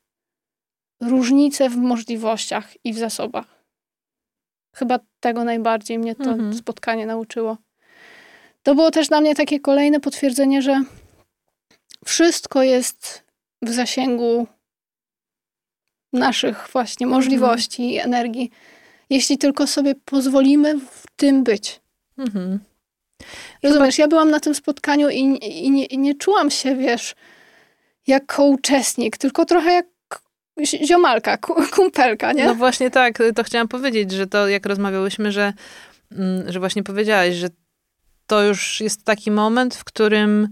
różnice 1.02 1.70
w 1.70 1.78
możliwościach 1.78 2.86
i 2.86 2.94
w 2.94 2.98
zasobach. 2.98 3.66
Chyba 4.76 5.00
tego 5.20 5.44
najbardziej 5.44 6.00
mnie 6.00 6.16
to 6.16 6.30
mhm. 6.30 6.54
spotkanie 6.54 7.06
nauczyło. 7.06 7.58
To 8.64 8.76
było 8.76 8.92
też 8.92 9.08
dla 9.08 9.22
mnie 9.22 9.36
takie 9.36 9.60
kolejne 9.60 10.00
potwierdzenie, 10.00 10.62
że 10.62 10.84
wszystko 12.06 12.64
jest 12.64 13.24
w 13.62 13.70
zasięgu 13.70 14.48
naszych 16.14 16.70
właśnie 16.74 17.08
możliwości 17.08 17.84
mhm. 17.84 17.94
i 17.94 18.06
energii 18.08 18.52
jeśli 19.10 19.38
tylko 19.38 19.68
sobie 19.68 19.96
pozwolimy 20.06 20.80
w 20.80 21.04
tym 21.16 21.44
być. 21.44 21.82
Mhm. 22.18 22.60
Rozumiesz, 23.64 23.98
ja 23.98 24.08
byłam 24.08 24.30
na 24.32 24.40
tym 24.40 24.56
spotkaniu 24.56 25.10
i, 25.10 25.20
i, 25.42 25.72
nie, 25.72 25.86
i 25.86 25.98
nie 25.98 26.16
czułam 26.16 26.52
się, 26.52 26.76
wiesz, 26.76 27.16
jako 28.08 28.44
uczestnik, 28.44 29.18
tylko 29.18 29.46
trochę 29.46 29.74
jak 29.74 29.86
ziomalka, 30.66 31.38
kumpelka, 31.76 32.34
nie? 32.34 32.46
No 32.46 32.56
właśnie 32.56 32.92
tak, 32.92 33.18
to 33.36 33.44
chciałam 33.44 33.68
powiedzieć, 33.68 34.12
że 34.12 34.28
to 34.28 34.48
jak 34.48 34.66
rozmawiałyśmy, 34.66 35.32
że, 35.32 35.54
mm, 36.12 36.52
że 36.52 36.60
właśnie 36.60 36.84
powiedziałaś, 36.84 37.36
że 37.36 37.48
to 38.28 38.44
już 38.44 38.82
jest 38.82 39.04
taki 39.04 39.32
moment, 39.32 39.76
w 39.76 39.84
którym 39.84 40.48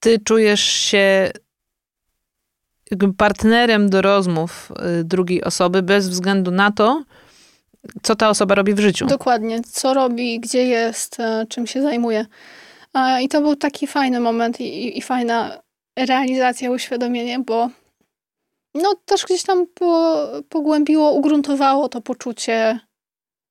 ty 0.00 0.18
czujesz 0.18 0.60
się 0.60 1.30
partnerem 3.18 3.90
do 3.90 4.02
rozmów 4.02 4.72
y, 5.00 5.04
drugiej 5.04 5.44
osoby 5.44 5.82
bez 5.82 6.08
względu 6.08 6.50
na 6.50 6.70
to, 6.70 7.04
co 8.02 8.16
ta 8.16 8.28
osoba 8.28 8.54
robi 8.54 8.74
w 8.74 8.78
życiu. 8.78 9.06
Dokładnie, 9.06 9.60
co 9.62 9.94
robi, 9.94 10.40
gdzie 10.40 10.64
jest, 10.64 11.20
e, 11.20 11.46
czym 11.48 11.66
się 11.66 11.82
zajmuje. 11.82 12.26
I 13.22 13.28
to 13.28 13.40
był 13.40 13.56
taki 13.56 13.86
fajny 13.86 14.20
moment 14.20 14.60
i, 14.60 14.98
i 14.98 15.02
fajna 15.02 15.58
realizacja, 15.98 16.70
uświadomienie, 16.70 17.38
bo 17.38 17.70
no 18.74 18.94
też 19.04 19.24
gdzieś 19.24 19.42
tam 19.42 19.66
po, 19.66 20.16
pogłębiło, 20.48 21.12
ugruntowało 21.12 21.88
to 21.88 22.00
poczucie 22.00 22.80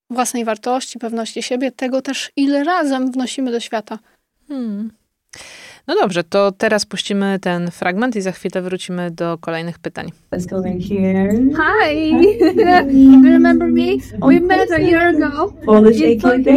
własnej 0.10 0.46
wartości, 0.46 1.00
pewności 1.00 1.44
siebie, 1.44 1.72
tego 1.72 2.02
też, 2.02 2.32
ile 2.36 2.64
razem 2.64 3.12
wnosimy 3.12 3.52
do 3.52 3.60
świata. 3.60 4.00
Hmm. 4.48 4.92
No 5.88 5.96
dobrze, 6.02 6.24
to 6.24 6.52
teraz 6.52 6.86
puścimy 6.86 7.40
ten 7.40 7.72
fragment 7.72 8.16
i 8.16 8.22
za 8.22 8.32
chwilę 8.32 8.62
wrócimy 8.62 9.12
do 9.12 9.38
kolejnych 9.38 9.80
pytań. 9.80 10.12
Let's 10.32 10.50
go 10.50 10.64
in 10.64 10.80
here. 10.80 11.34
Hi! 11.58 12.10
you 13.12 13.24
remember 13.24 13.72
me? 13.72 13.98
We 14.22 14.40
met 14.40 14.72
a 14.72 14.80
year 14.80 15.16
ago. 15.16 15.54
Polish 15.66 16.02
AKB. 16.02 16.48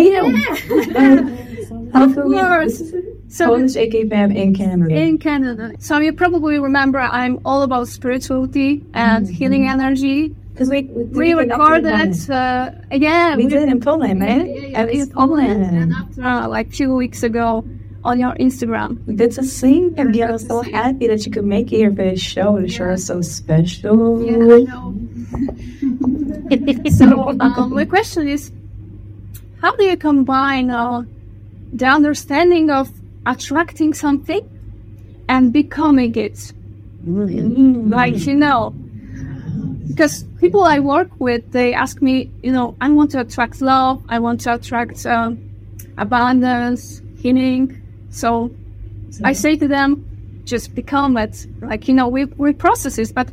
Of 1.94 2.14
course. 2.14 2.82
So, 3.28 3.46
Polish 3.46 3.76
AKB 3.76 4.36
in 4.36 4.54
Canada. 4.54 4.94
In 4.94 5.18
Canada. 5.18 5.70
So 5.78 5.98
you 5.98 6.12
probably 6.12 6.58
remember 6.58 6.98
I'm 6.98 7.38
all 7.44 7.62
about 7.62 7.88
spirituality 7.88 8.82
and 8.94 9.26
mm-hmm. 9.26 9.34
healing 9.34 9.68
energy. 9.68 10.34
Because 10.52 10.70
we, 10.70 10.82
we, 10.82 11.04
we 11.04 11.34
recorded, 11.34 12.30
uh, 12.30 12.70
yeah. 12.90 13.36
We, 13.36 13.44
we 13.44 13.50
did 13.50 13.68
in 13.68 13.80
Poland, 13.80 14.20
right? 14.20 14.46
Yeah, 14.46 14.86
yeah, 14.86 15.02
in 15.02 15.10
Poland. 15.10 15.62
And 15.62 15.92
after, 15.92 16.22
uh, 16.22 16.48
like, 16.48 16.72
few 16.72 16.94
weeks 16.94 17.22
ago, 17.22 17.64
on 18.04 18.20
your 18.20 18.34
Instagram. 18.34 18.98
That's 19.06 19.38
a 19.38 19.42
thing, 19.42 19.94
and 19.96 20.14
we 20.14 20.22
are 20.22 20.38
so 20.38 20.62
happy 20.62 21.08
that 21.08 21.24
you 21.26 21.32
could 21.32 21.44
make 21.44 21.72
it 21.72 21.78
your 21.78 21.94
first 21.94 22.22
show. 22.22 22.60
The 22.60 22.68
show 22.68 22.90
is 22.90 23.06
so 23.06 23.20
special. 23.22 24.22
Yeah, 24.24 24.54
I 24.54 24.62
know. 24.62 24.94
so 26.90 27.28
um, 27.40 27.74
my 27.74 27.84
question 27.84 28.28
is, 28.28 28.52
how 29.60 29.74
do 29.76 29.84
you 29.84 29.96
combine 29.96 30.70
uh, 30.70 31.02
the 31.72 31.86
understanding 31.86 32.70
of 32.70 32.90
attracting 33.26 33.94
something 33.94 34.48
and 35.28 35.52
becoming 35.52 36.14
it? 36.16 36.52
Mm-hmm. 37.04 37.92
Like 37.92 38.26
you 38.26 38.36
know, 38.36 38.70
because 39.88 40.24
people 40.40 40.62
I 40.62 40.78
work 40.78 41.10
with, 41.18 41.50
they 41.52 41.74
ask 41.74 42.00
me, 42.00 42.30
you 42.42 42.52
know, 42.52 42.76
I 42.80 42.88
want 42.90 43.10
to 43.12 43.20
attract 43.20 43.60
love, 43.60 44.04
I 44.08 44.20
want 44.20 44.40
to 44.42 44.54
attract 44.54 45.04
um, 45.06 45.38
abundance, 45.96 47.02
healing, 47.18 47.82
so 48.10 48.50
I 49.24 49.32
say 49.32 49.56
to 49.56 49.68
them, 49.68 50.42
just 50.44 50.74
become 50.74 51.16
it. 51.16 51.46
Like, 51.60 51.88
you 51.88 51.94
know, 51.94 52.08
we, 52.08 52.24
we 52.24 52.52
process 52.52 52.96
this, 52.96 53.12
but 53.12 53.28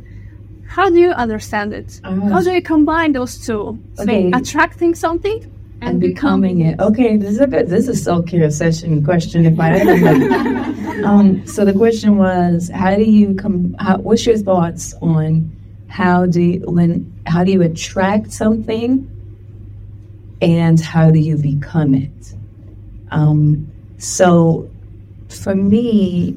how 0.68 0.90
do 0.90 0.98
you 0.98 1.10
understand 1.10 1.72
it? 1.72 2.00
Uh, 2.04 2.14
how 2.28 2.42
do 2.42 2.52
you 2.52 2.62
combine 2.62 3.12
those 3.12 3.44
two? 3.44 3.78
Okay. 3.98 4.30
attracting 4.32 4.94
something 4.94 5.42
and, 5.80 5.90
and 5.90 6.00
becoming, 6.00 6.60
it. 6.60 6.80
Okay, 6.80 7.16
this 7.16 7.30
is 7.30 7.40
a 7.40 7.46
good, 7.46 7.68
this 7.68 7.88
is 7.88 8.00
a 8.00 8.04
self-care 8.04 8.50
session 8.50 9.04
question 9.04 9.46
if 9.46 9.58
I 9.58 9.78
ever 9.78 11.04
um, 11.06 11.46
So 11.46 11.64
the 11.64 11.72
question 11.72 12.18
was, 12.18 12.70
how 12.74 12.94
do 12.96 13.04
you 13.04 13.34
come, 13.34 13.76
what's 13.98 14.26
your 14.26 14.38
thoughts 14.38 14.94
on 15.00 15.50
how 15.88 16.26
do 16.26 16.42
you, 16.42 16.60
when, 16.66 17.12
how 17.26 17.44
do 17.44 17.52
you 17.52 17.62
attract 17.62 18.32
something 18.32 19.10
and 20.42 20.78
how 20.80 21.10
do 21.10 21.18
you 21.18 21.36
become 21.36 21.94
it? 21.94 22.34
Um, 23.10 23.72
so 23.98 24.68
for 25.28 25.54
me, 25.54 26.32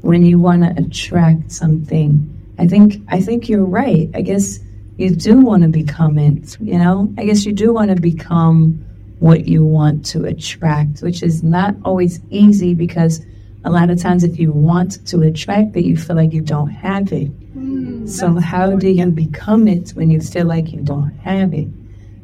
when 0.00 0.24
you 0.24 0.38
want 0.38 0.62
to 0.62 0.82
attract 0.82 1.50
something, 1.50 2.30
I 2.58 2.66
think 2.66 3.02
I 3.08 3.20
think 3.20 3.48
you're 3.48 3.64
right. 3.64 4.10
I 4.14 4.20
guess 4.20 4.60
you 4.96 5.10
do 5.10 5.40
want 5.40 5.62
to 5.62 5.68
become 5.68 6.18
it, 6.18 6.58
you 6.60 6.78
know? 6.78 7.12
I 7.18 7.24
guess 7.24 7.44
you 7.44 7.52
do 7.52 7.72
want 7.72 7.90
to 7.90 8.00
become 8.00 8.84
what 9.18 9.46
you 9.48 9.64
want 9.64 10.04
to 10.06 10.24
attract, 10.24 11.00
which 11.00 11.22
is 11.22 11.42
not 11.42 11.74
always 11.84 12.20
easy 12.30 12.74
because 12.74 13.24
a 13.64 13.70
lot 13.70 13.90
of 13.90 13.98
times 13.98 14.22
if 14.22 14.38
you 14.38 14.52
want 14.52 15.04
to 15.06 15.22
attract 15.22 15.76
it, 15.76 15.84
you 15.84 15.96
feel 15.96 16.16
like 16.16 16.32
you 16.32 16.42
don't 16.42 16.70
have 16.70 17.12
it. 17.12 17.32
Mm, 17.56 18.08
so 18.08 18.34
how 18.34 18.76
do 18.76 18.88
you 18.88 19.06
become 19.06 19.66
it 19.66 19.90
when 19.90 20.10
you 20.10 20.20
feel 20.20 20.46
like 20.46 20.72
you 20.72 20.80
don't 20.80 21.10
have 21.20 21.54
it? 21.54 21.68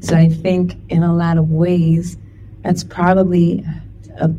So 0.00 0.14
I 0.16 0.28
think 0.28 0.76
in 0.90 1.02
a 1.02 1.14
lot 1.14 1.38
of 1.38 1.50
ways, 1.50 2.16
that's 2.62 2.84
probably 2.84 3.64
a 4.18 4.30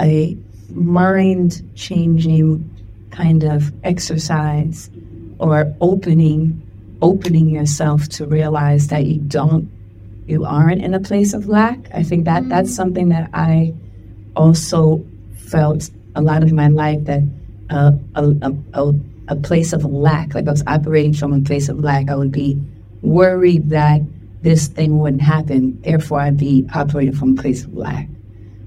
a 0.00 0.36
mind 0.70 1.62
changing 1.74 2.68
kind 3.10 3.44
of 3.44 3.72
exercise 3.84 4.90
or 5.38 5.74
opening 5.80 6.62
opening 7.02 7.48
yourself 7.48 8.08
to 8.08 8.26
realize 8.26 8.88
that 8.88 9.04
you 9.04 9.18
don't 9.20 9.70
you 10.26 10.44
aren't 10.44 10.82
in 10.82 10.94
a 10.94 11.00
place 11.00 11.34
of 11.34 11.46
lack 11.46 11.78
i 11.94 12.02
think 12.02 12.24
that 12.24 12.48
that's 12.48 12.70
mm-hmm. 12.70 12.76
something 12.76 13.08
that 13.10 13.30
i 13.32 13.72
also 14.34 15.04
felt 15.36 15.90
a 16.14 16.22
lot 16.22 16.42
of 16.42 16.52
my 16.52 16.68
life 16.68 17.02
that 17.04 17.22
uh, 17.70 17.92
a, 18.14 18.24
a, 18.42 18.56
a, 18.74 18.92
a 19.28 19.36
place 19.36 19.72
of 19.72 19.84
lack, 19.84 20.34
like 20.34 20.46
I 20.46 20.50
was 20.50 20.62
operating 20.66 21.12
from 21.12 21.32
a 21.32 21.40
place 21.40 21.68
of 21.68 21.80
lack, 21.80 22.08
I 22.08 22.14
would 22.14 22.32
be 22.32 22.60
worried 23.02 23.70
that 23.70 24.00
this 24.42 24.68
thing 24.68 24.98
wouldn't 24.98 25.22
happen. 25.22 25.80
Therefore, 25.82 26.20
I'd 26.20 26.36
be 26.36 26.66
operating 26.74 27.14
from 27.14 27.38
a 27.38 27.42
place 27.42 27.64
of 27.64 27.74
lack, 27.74 28.08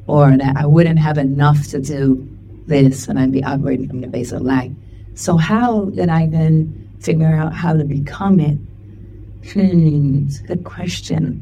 or 0.10 0.36
that 0.36 0.58
I 0.58 0.66
wouldn't 0.66 1.00
have 1.00 1.18
enough 1.18 1.68
to 1.68 1.80
do 1.80 2.28
this, 2.66 3.08
and 3.08 3.20
I'd 3.20 3.32
be 3.32 3.44
operating 3.44 3.88
from 3.88 4.02
the 4.02 4.08
base 4.08 4.32
of 4.32 4.42
lack. 4.42 4.70
So, 5.14 5.38
how 5.38 5.86
did 5.86 6.10
I 6.10 6.28
then 6.28 6.90
figure 7.00 7.34
out 7.34 7.54
how 7.54 7.74
to 7.74 7.84
become 7.84 8.40
it? 8.40 8.58
Hmm, 9.54 10.26
it's 10.28 10.40
a 10.40 10.44
good 10.44 10.64
question. 10.64 11.42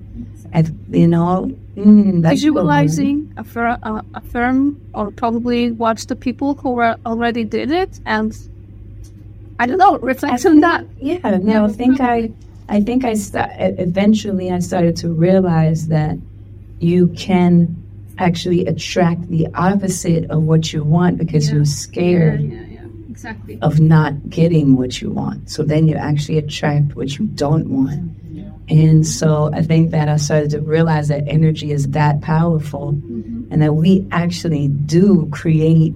And, 0.52 0.86
you 0.90 1.08
know, 1.08 1.52
mm, 1.76 2.22
that's 2.22 2.36
visualizing 2.36 3.34
a, 3.38 3.44
fir- 3.44 3.78
a, 3.82 4.04
a 4.14 4.22
firm 4.22 4.80
or 4.94 5.12
probably 5.12 5.72
watch 5.72 6.08
the 6.08 6.16
people 6.16 6.56
who 6.56 6.72
were 6.72 6.96
already 7.06 7.44
did 7.44 7.72
it 7.72 8.00
and 8.06 8.36
I 9.60 9.66
don't 9.66 9.78
know, 9.78 9.98
reflect 9.98 10.46
on 10.46 10.60
that. 10.62 10.86
Yeah, 11.00 11.38
no, 11.42 11.66
I 11.66 11.70
think 11.70 12.00
I, 12.00 12.32
I 12.70 12.82
think 12.82 13.04
I 13.04 13.16
st- 13.16 13.52
eventually 13.80 14.52
I 14.52 14.60
started 14.60 14.96
to 14.98 15.12
realize 15.12 15.88
that 15.88 16.18
you 16.80 17.08
can 17.08 17.76
actually 18.18 18.66
attract 18.66 19.28
the 19.30 19.48
opposite 19.54 20.30
of 20.30 20.44
what 20.44 20.74
you 20.74 20.84
want 20.84 21.18
because 21.18 21.48
Yeah. 21.48 21.56
you're 21.56 21.66
scared 21.66 22.42
Yeah, 22.42 22.60
yeah, 22.70 22.80
exactly. 23.10 23.60
of 23.62 23.80
not 23.80 24.30
getting 24.30 24.76
what 24.76 25.02
you 25.02 25.12
want. 25.12 25.50
So 25.50 25.64
then 25.64 25.88
you 25.88 25.96
actually 25.96 26.38
attract 26.38 26.96
what 26.96 27.18
you 27.18 27.26
don't 27.26 27.70
want. 27.70 28.12
And 28.70 29.08
so 29.08 29.50
I 29.54 29.62
think 29.62 29.92
that 29.92 30.10
I 30.10 30.18
started 30.18 30.50
to 30.52 30.60
realize 30.60 31.08
that 31.08 31.24
energy 31.28 31.72
is 31.72 31.88
that 31.90 32.20
powerful 32.22 32.94
mm-hmm. 32.94 33.52
and 33.52 33.62
that 33.62 33.74
we 33.76 34.06
actually 34.12 34.68
do 34.68 35.30
create 35.32 35.94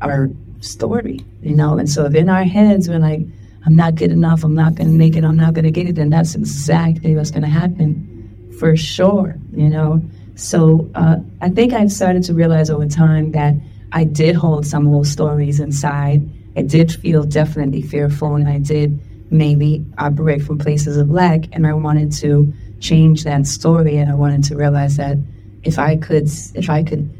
our 0.00 0.30
story, 0.60 1.24
you 1.42 1.54
know. 1.54 1.78
And 1.78 1.90
so 1.90 2.04
if 2.06 2.14
in 2.14 2.28
our 2.28 2.44
heads 2.44 2.88
we're 2.88 3.00
like, 3.00 3.26
I'm 3.64 3.74
not 3.74 3.96
good 3.96 4.12
enough, 4.12 4.44
I'm 4.44 4.54
not 4.54 4.76
going 4.76 4.88
to 4.88 4.96
make 4.96 5.16
it, 5.16 5.24
I'm 5.24 5.36
not 5.36 5.54
going 5.54 5.64
to 5.64 5.72
get 5.72 5.88
it, 5.88 5.96
then 5.96 6.10
that's 6.10 6.36
exactly 6.36 7.16
what's 7.16 7.32
going 7.32 7.42
to 7.42 7.48
happen 7.48 8.52
for 8.60 8.76
sure, 8.76 9.34
you 9.52 9.68
know. 9.68 10.00
So 10.36 10.88
uh, 10.94 11.16
I 11.40 11.48
think 11.48 11.72
I've 11.72 11.90
started 11.90 12.22
to 12.24 12.34
realize 12.34 12.68
over 12.70 12.86
time 12.86 13.32
that 13.32 13.54
I 13.92 14.04
did 14.04 14.36
hold 14.36 14.66
some 14.66 14.86
of 14.86 14.92
those 14.92 15.10
stories 15.10 15.60
inside. 15.60 16.28
I 16.56 16.62
did 16.62 16.92
feel 16.92 17.24
definitely 17.24 17.82
fearful, 17.82 18.34
and 18.36 18.48
I 18.48 18.58
did 18.58 18.98
maybe 19.30 19.84
operate 19.98 20.42
from 20.42 20.58
places 20.58 20.98
of 20.98 21.10
lack. 21.10 21.46
And 21.52 21.66
I 21.66 21.72
wanted 21.72 22.12
to 22.12 22.52
change 22.80 23.24
that 23.24 23.46
story, 23.46 23.96
and 23.96 24.10
I 24.10 24.14
wanted 24.14 24.44
to 24.44 24.56
realize 24.56 24.98
that 24.98 25.16
if 25.62 25.78
I 25.78 25.96
could, 25.96 26.28
if 26.54 26.68
I 26.68 26.82
could 26.82 27.10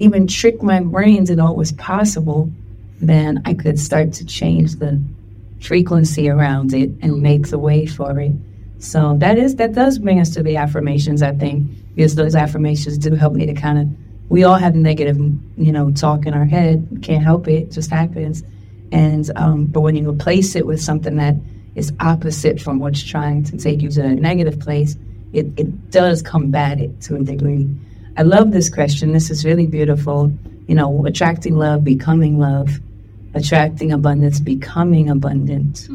even 0.00 0.26
trick 0.26 0.60
my 0.62 0.80
brain 0.80 1.24
to 1.26 1.36
know 1.36 1.50
it 1.52 1.56
was 1.56 1.72
possible, 1.72 2.50
then 3.00 3.40
I 3.44 3.54
could 3.54 3.78
start 3.78 4.12
to 4.14 4.24
change 4.24 4.76
the 4.76 5.00
frequency 5.60 6.28
around 6.28 6.74
it 6.74 6.90
and 7.02 7.22
make 7.22 7.48
the 7.48 7.58
way 7.58 7.86
for 7.86 8.18
it. 8.18 8.32
So 8.80 9.16
that 9.18 9.38
is 9.38 9.56
that 9.56 9.74
does 9.74 9.98
bring 9.98 10.20
us 10.20 10.30
to 10.30 10.42
the 10.42 10.56
affirmations, 10.56 11.22
I 11.22 11.32
think, 11.32 11.68
because 11.98 12.14
those 12.14 12.36
affirmations 12.36 12.96
do 12.96 13.16
help 13.16 13.32
me 13.32 13.44
to 13.44 13.52
kind 13.52 13.76
of 13.76 13.88
we 14.28 14.44
all 14.44 14.54
have 14.54 14.76
negative, 14.76 15.16
you 15.56 15.72
know, 15.72 15.90
talk 15.90 16.26
in 16.26 16.32
our 16.32 16.44
head. 16.44 17.00
Can't 17.02 17.24
help 17.24 17.48
it, 17.48 17.54
it 17.54 17.72
just 17.72 17.90
happens. 17.90 18.44
And 18.92 19.28
um, 19.34 19.66
but 19.66 19.80
when 19.80 19.96
you 19.96 20.08
replace 20.08 20.54
it 20.54 20.64
with 20.64 20.80
something 20.80 21.16
that 21.16 21.34
is 21.74 21.92
opposite 21.98 22.60
from 22.60 22.78
what's 22.78 23.02
trying 23.02 23.42
to 23.44 23.56
take 23.56 23.82
you 23.82 23.90
to 23.90 24.04
a 24.04 24.14
negative 24.14 24.60
place, 24.60 24.96
it, 25.32 25.46
it 25.56 25.90
does 25.90 26.22
combat 26.22 26.78
it 26.78 27.00
to 27.00 27.16
a 27.16 27.18
degree. 27.18 27.68
I 28.16 28.22
love 28.22 28.52
this 28.52 28.70
question. 28.70 29.12
This 29.12 29.28
is 29.28 29.44
really 29.44 29.66
beautiful. 29.66 30.32
You 30.68 30.76
know, 30.76 31.04
attracting 31.04 31.56
love, 31.56 31.82
becoming 31.82 32.38
love, 32.38 32.78
attracting 33.34 33.90
abundance, 33.90 34.38
becoming 34.38 35.10
abundant, 35.10 35.88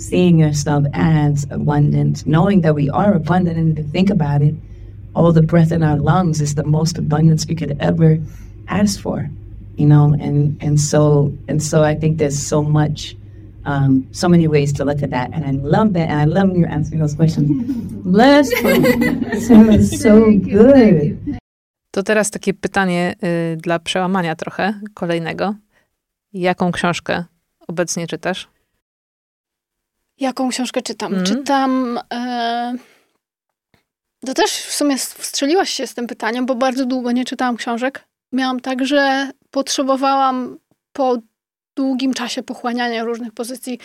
seeing 0.00 0.40
yourself 0.40 0.84
as 0.94 1.46
abundant, 1.50 2.26
knowing 2.26 2.62
that 2.62 2.74
we 2.74 2.90
are 2.90 3.14
abundant. 3.14 3.56
And 3.56 3.76
to 3.76 3.84
think 3.84 4.10
about 4.10 4.42
it, 4.42 4.56
all 5.14 5.32
the 5.32 5.42
breath 5.42 5.72
in 5.72 5.82
our 5.82 5.96
lungs 5.96 6.40
is 6.40 6.54
the 6.54 6.64
most 6.64 6.98
abundance 6.98 7.46
we 7.46 7.54
could 7.54 7.76
ever 7.80 8.18
ask 8.68 9.00
for. 9.00 9.28
You 9.76 9.86
know, 9.86 10.14
and 10.20 10.56
and 10.62 10.80
so 10.80 11.32
and 11.48 11.62
so 11.62 11.82
I 11.82 11.94
think 11.94 12.18
there's 12.18 12.38
so 12.38 12.62
much 12.62 13.16
um, 13.64 14.06
so 14.12 14.28
many 14.28 14.46
ways 14.48 14.72
to 14.74 14.84
look 14.84 15.02
at 15.02 15.10
that, 15.10 15.30
and 15.32 15.44
I 15.44 15.50
love 15.50 15.92
that, 15.94 16.08
and 16.08 16.20
I 16.20 16.24
love 16.24 16.56
you 16.56 16.66
answering 16.66 17.00
those 17.00 17.14
questions. 17.14 17.48
Bless 18.04 18.50
you. 18.62 19.40
So, 19.40 19.82
so 19.82 20.30
good. 20.30 21.18
To 21.90 22.02
teraz 22.02 22.30
takie 22.30 22.54
pytanie 22.54 23.14
y, 23.24 23.56
dla 23.56 23.78
przełamania 23.78 24.34
trochę 24.34 24.80
kolejnego. 24.94 25.54
Jaką 26.32 26.72
książkę 26.72 27.24
obecnie 27.68 28.06
czytasz? 28.06 28.48
Jaką 30.20 30.48
książkę 30.48 30.82
czytam? 30.82 31.14
Mhm. 31.14 31.36
Czytam. 31.36 31.98
E... 32.12 32.93
To 34.26 34.34
też 34.34 34.50
w 34.50 34.72
sumie 34.72 34.98
wstrzeliłaś 34.98 35.70
się 35.70 35.86
z 35.86 35.94
tym 35.94 36.06
pytaniem, 36.06 36.46
bo 36.46 36.54
bardzo 36.54 36.86
długo 36.86 37.12
nie 37.12 37.24
czytałam 37.24 37.56
książek. 37.56 38.04
Miałam 38.32 38.60
tak, 38.60 38.86
że 38.86 39.30
potrzebowałam 39.50 40.58
po 40.92 41.16
długim 41.76 42.14
czasie 42.14 42.42
pochłaniania 42.42 43.04
różnych 43.04 43.32
pozycji, 43.32 43.78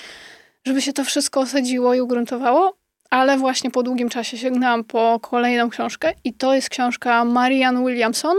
żeby 0.65 0.82
się 0.82 0.93
to 0.93 1.04
wszystko 1.04 1.39
osadziło 1.39 1.93
i 1.93 2.02
ugruntowało, 2.02 2.78
ale 3.10 3.38
właśnie 3.38 3.71
po 3.71 3.84
długim 3.84 4.10
czasie 4.10 4.38
sięgnęłam 4.38 4.84
po 4.84 5.19
kolejną 5.19 5.69
książkę 5.69 6.13
i 6.23 6.34
to 6.34 6.56
jest 6.56 6.69
książka 6.69 7.25
Marianne 7.25 7.86
Williamson. 7.86 8.38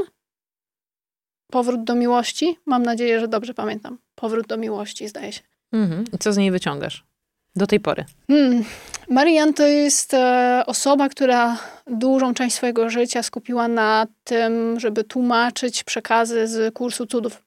Powrót 1.51 1.85
do 1.85 1.95
miłości. 1.95 2.59
Mam 2.67 2.83
nadzieję, 2.83 3.21
że 3.21 3.29
dobrze 3.29 3.55
pamiętam. 3.55 3.99
Powrót 4.15 4.47
do 4.47 4.57
miłości, 4.57 5.09
zdaje 5.09 5.33
się. 5.33 5.41
Mhm. 5.73 6.05
I 6.13 6.19
co 6.19 6.33
z 6.33 6.37
niej 6.37 6.51
wyciągasz? 6.51 7.10
Do 7.57 7.67
tej 7.67 7.81
pory. 7.81 8.05
Hmm. 8.29 8.65
Marian 9.11 9.55
to 9.55 9.67
jest 9.67 10.15
e, 10.15 10.63
osoba, 10.67 11.09
która 11.09 11.59
dużą 11.87 12.35
część 12.35 12.57
swojego 12.57 12.91
życia 12.91 13.23
skupiła 13.23 13.69
na 13.69 14.07
tym, 14.25 14.81
żeby 14.81 15.05
tłumaczyć 15.05 15.85
przekazy 15.85 16.47
z 16.47 16.75
kursu 16.75 17.07
cudów. 17.07 17.43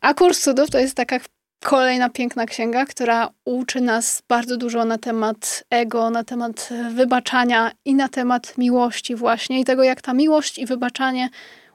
A 0.00 0.14
kurs 0.14 0.40
cudów 0.40 0.70
to 0.70 0.78
jest 0.78 0.94
taka 0.94 1.18
kolejna 1.64 2.10
piękna 2.10 2.46
księga, 2.46 2.86
która 2.86 3.28
uczy 3.44 3.80
nas 3.80 4.22
bardzo 4.28 4.56
dużo 4.56 4.84
na 4.84 4.98
temat 4.98 5.64
ego, 5.70 6.10
na 6.10 6.24
temat 6.24 6.68
wybaczania 6.94 7.72
i 7.84 7.94
na 7.94 8.08
temat 8.08 8.58
miłości 8.58 9.14
właśnie 9.16 9.60
i 9.60 9.64
tego, 9.64 9.82
jak 9.82 10.02
ta 10.02 10.14
miłość 10.14 10.58
i 10.58 10.66
wybaczanie 10.66 11.28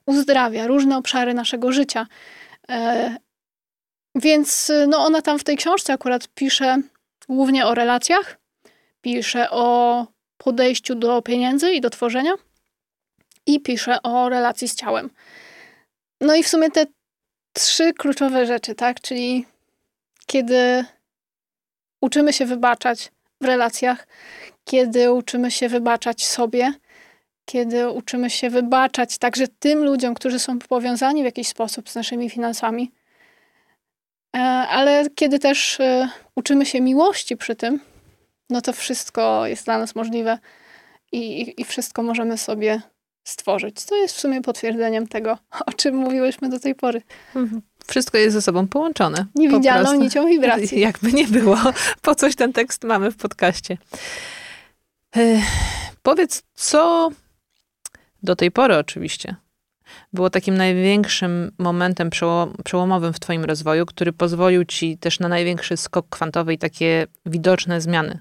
uzdrawia 0.05 0.67
różne 0.67 0.97
obszary 0.97 1.33
naszego 1.33 1.71
życia. 1.71 2.07
E, 2.69 3.15
więc 4.15 4.71
no 4.87 4.97
ona 4.97 5.21
tam 5.21 5.39
w 5.39 5.43
tej 5.43 5.57
książce 5.57 5.93
akurat 5.93 6.27
pisze 6.27 6.81
głównie 7.29 7.65
o 7.65 7.75
relacjach, 7.75 8.39
pisze 9.01 9.49
o 9.49 10.07
podejściu 10.37 10.95
do 10.95 11.21
pieniędzy 11.21 11.71
i 11.71 11.81
do 11.81 11.89
tworzenia 11.89 12.31
i 13.45 13.59
pisze 13.59 14.01
o 14.03 14.29
relacji 14.29 14.67
z 14.67 14.75
ciałem. 14.75 15.09
No 16.21 16.35
i 16.35 16.43
w 16.43 16.47
sumie 16.47 16.71
te 16.71 16.85
trzy 17.53 17.93
kluczowe 17.93 18.45
rzeczy, 18.45 18.75
tak? 18.75 19.01
Czyli 19.01 19.45
kiedy 20.25 20.85
uczymy 22.01 22.33
się 22.33 22.45
wybaczać 22.45 23.11
w 23.41 23.45
relacjach, 23.45 24.07
kiedy 24.63 25.11
uczymy 25.11 25.51
się 25.51 25.69
wybaczać 25.69 26.25
sobie, 26.25 26.73
kiedy 27.45 27.89
uczymy 27.89 28.29
się 28.29 28.49
wybaczać 28.49 29.17
także 29.17 29.47
tym 29.47 29.83
ludziom, 29.83 30.13
którzy 30.13 30.39
są 30.39 30.59
powiązani 30.59 31.21
w 31.21 31.25
jakiś 31.25 31.47
sposób 31.47 31.89
z 31.89 31.95
naszymi 31.95 32.29
finansami, 32.29 32.91
ale 34.69 35.09
kiedy 35.15 35.39
też 35.39 35.79
e, 35.79 36.09
uczymy 36.35 36.65
się 36.65 36.81
miłości 36.81 37.37
przy 37.37 37.55
tym, 37.55 37.79
no 38.49 38.61
to 38.61 38.73
wszystko 38.73 39.47
jest 39.47 39.65
dla 39.65 39.77
nas 39.77 39.95
możliwe 39.95 40.39
i, 41.11 41.53
i, 41.61 41.65
wszystko 41.65 42.03
możemy 42.03 42.37
sobie 42.37 42.81
stworzyć. 43.23 43.85
To 43.85 43.95
jest 43.95 44.15
w 44.15 44.19
sumie 44.19 44.41
potwierdzeniem 44.41 45.07
tego, 45.07 45.37
o 45.65 45.73
czym 45.73 45.95
mówiłyśmy 45.95 46.49
do 46.49 46.59
tej 46.59 46.75
pory. 46.75 47.01
Wszystko 47.87 48.17
jest 48.17 48.33
ze 48.33 48.41
sobą 48.41 48.67
połączone. 48.67 49.17
po 49.17 49.39
Niewidzialną 49.39 49.83
prostu. 49.83 50.03
nicią 50.03 50.25
wibracji. 50.25 50.79
Jakby 50.89 51.13
nie 51.13 51.27
było, 51.27 51.57
po 52.01 52.15
coś 52.15 52.35
ten 52.35 52.53
tekst 52.53 52.83
mamy 52.83 53.11
w 53.11 53.17
podcaście. 53.17 53.77
E, 55.15 55.41
powiedz, 56.03 56.43
co 56.53 57.11
do 58.23 58.35
tej 58.35 58.51
pory 58.51 58.77
oczywiście 58.77 59.35
było 60.13 60.29
takim 60.29 60.57
największym 60.57 61.51
momentem 61.57 62.09
przełom, 62.09 62.53
przełomowym 62.65 63.13
w 63.13 63.19
twoim 63.19 63.45
rozwoju, 63.45 63.85
który 63.85 64.13
pozwolił 64.13 64.65
ci 64.65 64.97
też 64.97 65.19
na 65.19 65.27
największy 65.27 65.77
skok 65.77 66.05
kwantowy 66.09 66.53
i 66.53 66.57
takie 66.57 67.07
widoczne 67.25 67.81
zmiany? 67.81 68.19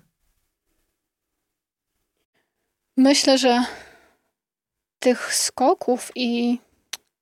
Myślę, 2.97 3.39
że 3.39 3.65
tych 4.99 5.35
skoków 5.35 6.13
i 6.15 6.59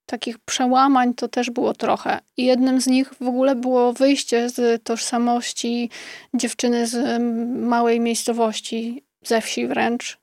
takich 0.07 0.39
przełamań 0.39 1.15
to 1.15 1.29
też 1.29 1.51
było 1.51 1.75
trochę. 1.75 2.19
I 2.37 2.45
jednym 2.45 2.81
z 2.81 2.87
nich 2.87 3.15
w 3.15 3.23
ogóle 3.23 3.55
było 3.55 3.93
wyjście 3.93 4.49
z 4.49 4.85
tożsamości 4.85 5.91
dziewczyny 6.35 6.87
z 6.87 7.23
małej 7.59 8.01
miejscowości, 8.01 9.05
ze 9.25 9.41
wsi 9.41 9.67
wręcz, 9.67 10.19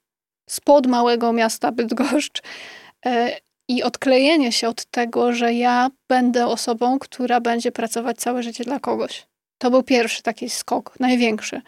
spod 0.49 0.87
małego 0.87 1.33
miasta 1.33 1.71
Bydgoszcz. 1.71 2.41
I 3.71 3.83
odklejenie 3.83 4.51
się 4.51 4.69
od 4.69 4.85
tego, 4.85 5.33
że 5.33 5.53
ja 5.53 5.89
będę 6.09 6.47
osobą, 6.47 6.99
która 6.99 7.41
będzie 7.41 7.71
pracować 7.71 8.17
całe 8.17 8.43
życie 8.43 8.63
dla 8.63 8.79
kogoś. 8.79 9.27
To 9.57 9.71
był 9.71 9.83
pierwszy 9.83 10.23
taki 10.23 10.49
skok, 10.49 10.99
największy, 10.99 11.61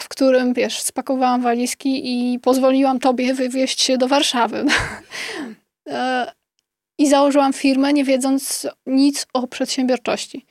w 0.00 0.08
którym, 0.08 0.54
wiesz, 0.54 0.80
spakowałam 0.80 1.42
walizki 1.42 2.02
i 2.04 2.38
pozwoliłam 2.38 2.98
tobie 2.98 3.34
wywieźć 3.34 3.80
się 3.80 3.98
do 3.98 4.08
Warszawy. 4.08 4.64
E, 5.88 6.32
I 6.98 7.08
założyłam 7.08 7.52
firmę, 7.52 7.92
nie 7.92 8.04
wiedząc 8.04 8.66
nic 8.86 9.26
o 9.32 9.46
przedsiębiorczości. 9.46 10.46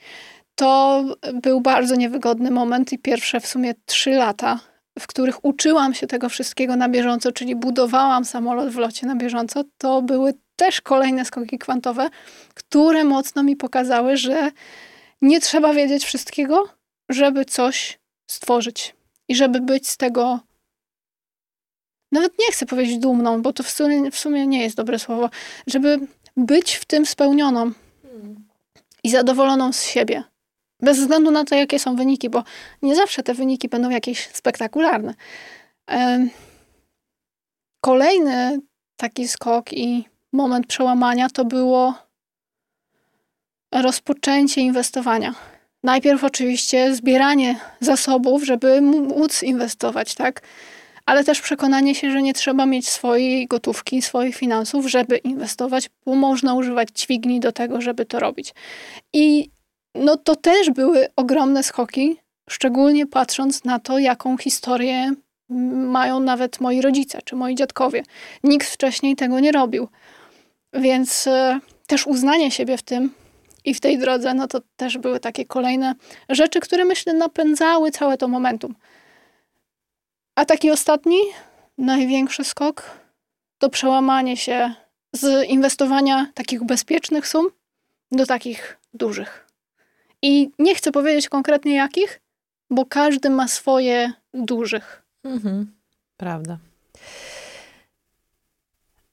To 0.55 1.03
był 1.33 1.61
bardzo 1.61 1.95
niewygodny 1.95 2.51
moment 2.51 2.93
i 2.93 2.99
pierwsze 2.99 3.39
w 3.39 3.47
sumie 3.47 3.73
trzy 3.85 4.09
lata, 4.09 4.59
w 4.99 5.07
których 5.07 5.45
uczyłam 5.45 5.93
się 5.93 6.07
tego 6.07 6.29
wszystkiego 6.29 6.75
na 6.75 6.89
bieżąco, 6.89 7.31
czyli 7.31 7.55
budowałam 7.55 8.25
samolot 8.25 8.69
w 8.69 8.77
locie 8.77 9.07
na 9.07 9.15
bieżąco, 9.15 9.63
to 9.77 10.01
były 10.01 10.33
też 10.55 10.81
kolejne 10.81 11.25
skoki 11.25 11.57
kwantowe, 11.57 12.09
które 12.53 13.03
mocno 13.03 13.43
mi 13.43 13.55
pokazały, 13.55 14.17
że 14.17 14.51
nie 15.21 15.41
trzeba 15.41 15.73
wiedzieć 15.73 16.05
wszystkiego, 16.05 16.69
żeby 17.09 17.45
coś 17.45 17.99
stworzyć 18.31 18.95
i 19.27 19.35
żeby 19.35 19.61
być 19.61 19.89
z 19.89 19.97
tego. 19.97 20.39
Nawet 22.11 22.39
nie 22.39 22.51
chcę 22.51 22.65
powiedzieć 22.65 22.97
dumną, 22.97 23.41
bo 23.41 23.53
to 23.53 23.63
w 23.63 23.69
sumie, 23.69 24.11
w 24.11 24.17
sumie 24.17 24.47
nie 24.47 24.61
jest 24.61 24.75
dobre 24.75 24.99
słowo, 24.99 25.29
żeby 25.67 25.99
być 26.37 26.75
w 26.75 26.85
tym 26.85 27.05
spełnioną 27.05 27.71
i 29.03 29.09
zadowoloną 29.09 29.73
z 29.73 29.83
siebie. 29.83 30.23
Bez 30.81 30.99
względu 30.99 31.31
na 31.31 31.43
to, 31.43 31.55
jakie 31.55 31.79
są 31.79 31.95
wyniki, 31.95 32.29
bo 32.29 32.43
nie 32.81 32.95
zawsze 32.95 33.23
te 33.23 33.33
wyniki 33.33 33.69
będą 33.69 33.89
jakieś 33.89 34.27
spektakularne. 34.27 35.13
Kolejny 37.81 38.59
taki 38.97 39.27
skok 39.27 39.73
i 39.73 40.05
moment 40.33 40.67
przełamania 40.67 41.29
to 41.29 41.45
było 41.45 41.93
rozpoczęcie 43.71 44.61
inwestowania. 44.61 45.35
Najpierw 45.83 46.23
oczywiście 46.23 46.95
zbieranie 46.95 47.59
zasobów, 47.79 48.43
żeby 48.43 48.81
móc 48.81 49.43
inwestować, 49.43 50.15
tak? 50.15 50.41
Ale 51.05 51.23
też 51.23 51.41
przekonanie 51.41 51.95
się, 51.95 52.11
że 52.11 52.21
nie 52.21 52.33
trzeba 52.33 52.65
mieć 52.65 52.89
swojej 52.89 53.47
gotówki, 53.47 54.01
swoich 54.01 54.35
finansów, 54.35 54.87
żeby 54.87 55.17
inwestować, 55.17 55.89
bo 56.05 56.15
można 56.15 56.53
używać 56.53 56.89
dźwigni 56.95 57.39
do 57.39 57.51
tego, 57.51 57.81
żeby 57.81 58.05
to 58.05 58.19
robić. 58.19 58.53
I 59.13 59.49
no 59.95 60.17
to 60.17 60.35
też 60.35 60.69
były 60.69 61.07
ogromne 61.15 61.63
skoki, 61.63 62.17
szczególnie 62.49 63.07
patrząc 63.07 63.63
na 63.63 63.79
to, 63.79 63.99
jaką 63.99 64.37
historię 64.37 65.13
mają 65.49 66.19
nawet 66.19 66.59
moi 66.59 66.81
rodzice 66.81 67.21
czy 67.21 67.35
moi 67.35 67.55
dziadkowie. 67.55 68.03
Nikt 68.43 68.67
wcześniej 68.67 69.15
tego 69.15 69.39
nie 69.39 69.51
robił. 69.51 69.87
Więc 70.73 71.27
e, 71.27 71.59
też 71.87 72.07
uznanie 72.07 72.51
siebie 72.51 72.77
w 72.77 72.83
tym 72.83 73.13
i 73.65 73.73
w 73.73 73.79
tej 73.79 73.97
drodze, 73.97 74.33
no 74.33 74.47
to 74.47 74.61
też 74.75 74.97
były 74.97 75.19
takie 75.19 75.45
kolejne 75.45 75.95
rzeczy, 76.29 76.59
które 76.59 76.85
myślę 76.85 77.13
napędzały 77.13 77.91
całe 77.91 78.17
to 78.17 78.27
momentum. 78.27 78.75
A 80.35 80.45
taki 80.45 80.71
ostatni, 80.71 81.17
największy 81.77 82.43
skok 82.43 82.99
to 83.57 83.69
przełamanie 83.69 84.37
się 84.37 84.73
z 85.13 85.49
inwestowania 85.49 86.27
takich 86.33 86.63
bezpiecznych 86.63 87.27
sum 87.27 87.47
do 88.11 88.25
takich 88.25 88.77
dużych. 88.93 89.44
I 90.25 90.51
nie 90.59 90.75
chcę 90.75 90.91
powiedzieć 90.91 91.29
konkretnie 91.29 91.75
jakich, 91.75 92.21
bo 92.69 92.85
każdy 92.85 93.29
ma 93.29 93.47
swoje 93.47 94.13
dużych. 94.33 95.03
Mhm, 95.23 95.75
prawda. 96.17 96.57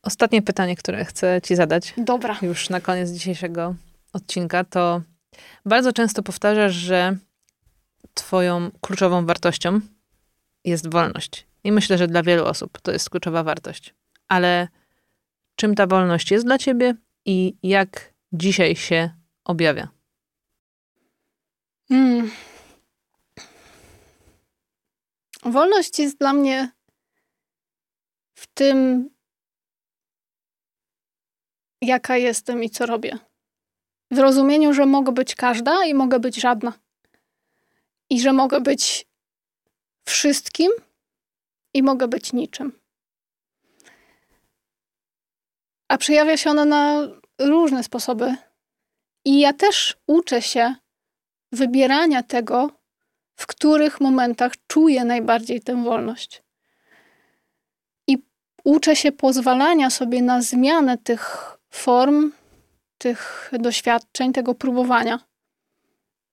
Ostatnie 0.02 0.42
pytanie, 0.42 0.76
które 0.76 1.04
chcę 1.04 1.40
Ci 1.42 1.56
zadać. 1.56 1.94
Dobra. 1.96 2.36
Już 2.42 2.70
na 2.70 2.80
koniec 2.80 3.10
dzisiejszego 3.10 3.74
odcinka, 4.12 4.64
to 4.64 5.02
bardzo 5.64 5.92
często 5.92 6.22
powtarzasz, 6.22 6.74
że 6.74 7.16
Twoją 8.14 8.70
kluczową 8.80 9.26
wartością 9.26 9.80
jest 10.64 10.90
wolność. 10.90 11.46
I 11.64 11.72
myślę, 11.72 11.98
że 11.98 12.06
dla 12.06 12.22
wielu 12.22 12.44
osób 12.44 12.80
to 12.80 12.92
jest 12.92 13.10
kluczowa 13.10 13.42
wartość. 13.42 13.94
Ale 14.28 14.68
czym 15.56 15.74
ta 15.74 15.86
wolność 15.86 16.30
jest 16.30 16.46
dla 16.46 16.58
Ciebie 16.58 16.94
i 17.24 17.56
jak 17.62 18.12
dzisiaj 18.32 18.76
się 18.76 19.10
objawia? 19.44 19.88
Hmm. 21.88 22.30
Wolność 25.42 25.98
jest 25.98 26.18
dla 26.18 26.32
mnie 26.32 26.70
w 28.34 28.46
tym, 28.46 29.10
jaka 31.82 32.16
jestem 32.16 32.64
i 32.64 32.70
co 32.70 32.86
robię. 32.86 33.18
W 34.10 34.18
rozumieniu, 34.18 34.74
że 34.74 34.86
mogę 34.86 35.12
być 35.12 35.34
każda 35.34 35.84
i 35.84 35.94
mogę 35.94 36.20
być 36.20 36.36
żadna. 36.36 36.72
I 38.10 38.20
że 38.20 38.32
mogę 38.32 38.60
być 38.60 39.06
wszystkim 40.04 40.72
i 41.74 41.82
mogę 41.82 42.08
być 42.08 42.32
niczym. 42.32 42.72
A 45.88 45.98
przejawia 45.98 46.36
się 46.36 46.50
ona 46.50 46.64
na 46.64 47.08
różne 47.38 47.84
sposoby. 47.84 48.36
I 49.24 49.40
ja 49.40 49.52
też 49.52 49.96
uczę 50.06 50.42
się 50.42 50.74
wybierania 51.52 52.22
tego, 52.22 52.70
w 53.36 53.46
których 53.46 54.00
momentach 54.00 54.52
czuję 54.66 55.04
najbardziej 55.04 55.60
tę 55.60 55.84
wolność. 55.84 56.42
I 58.08 58.18
uczę 58.64 58.96
się 58.96 59.12
pozwalania 59.12 59.90
sobie 59.90 60.22
na 60.22 60.42
zmianę 60.42 60.98
tych 60.98 61.56
form, 61.70 62.32
tych 62.98 63.50
doświadczeń, 63.58 64.32
tego 64.32 64.54
próbowania. 64.54 65.18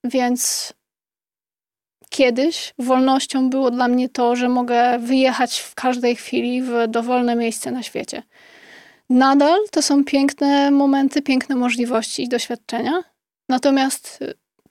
Więc 0.04 0.74
kiedyś 2.10 2.74
wolnością 2.80 3.50
było 3.50 3.72
dla 3.72 3.88
mnie 3.88 4.10
to, 4.10 4.36
że 4.36 4.50
mogę 4.50 5.00
wyjechać 5.00 5.60
w 5.60 5.76
każdej 5.76 6.16
chwili 6.16 6.62
w 6.62 6.88
dowolne 6.88 7.36
miejsce 7.36 7.72
na 7.72 7.84
świecie. 7.84 8.24
Nadal 9.10 9.60
to 9.72 9.82
są 9.82 10.06
piękne 10.06 10.72
momenty, 10.72 11.22
piękne 11.22 11.56
możliwości 11.56 12.24
i 12.24 12.30
doświadczenia. 12.30 13.04
Natomiast 13.50 14.20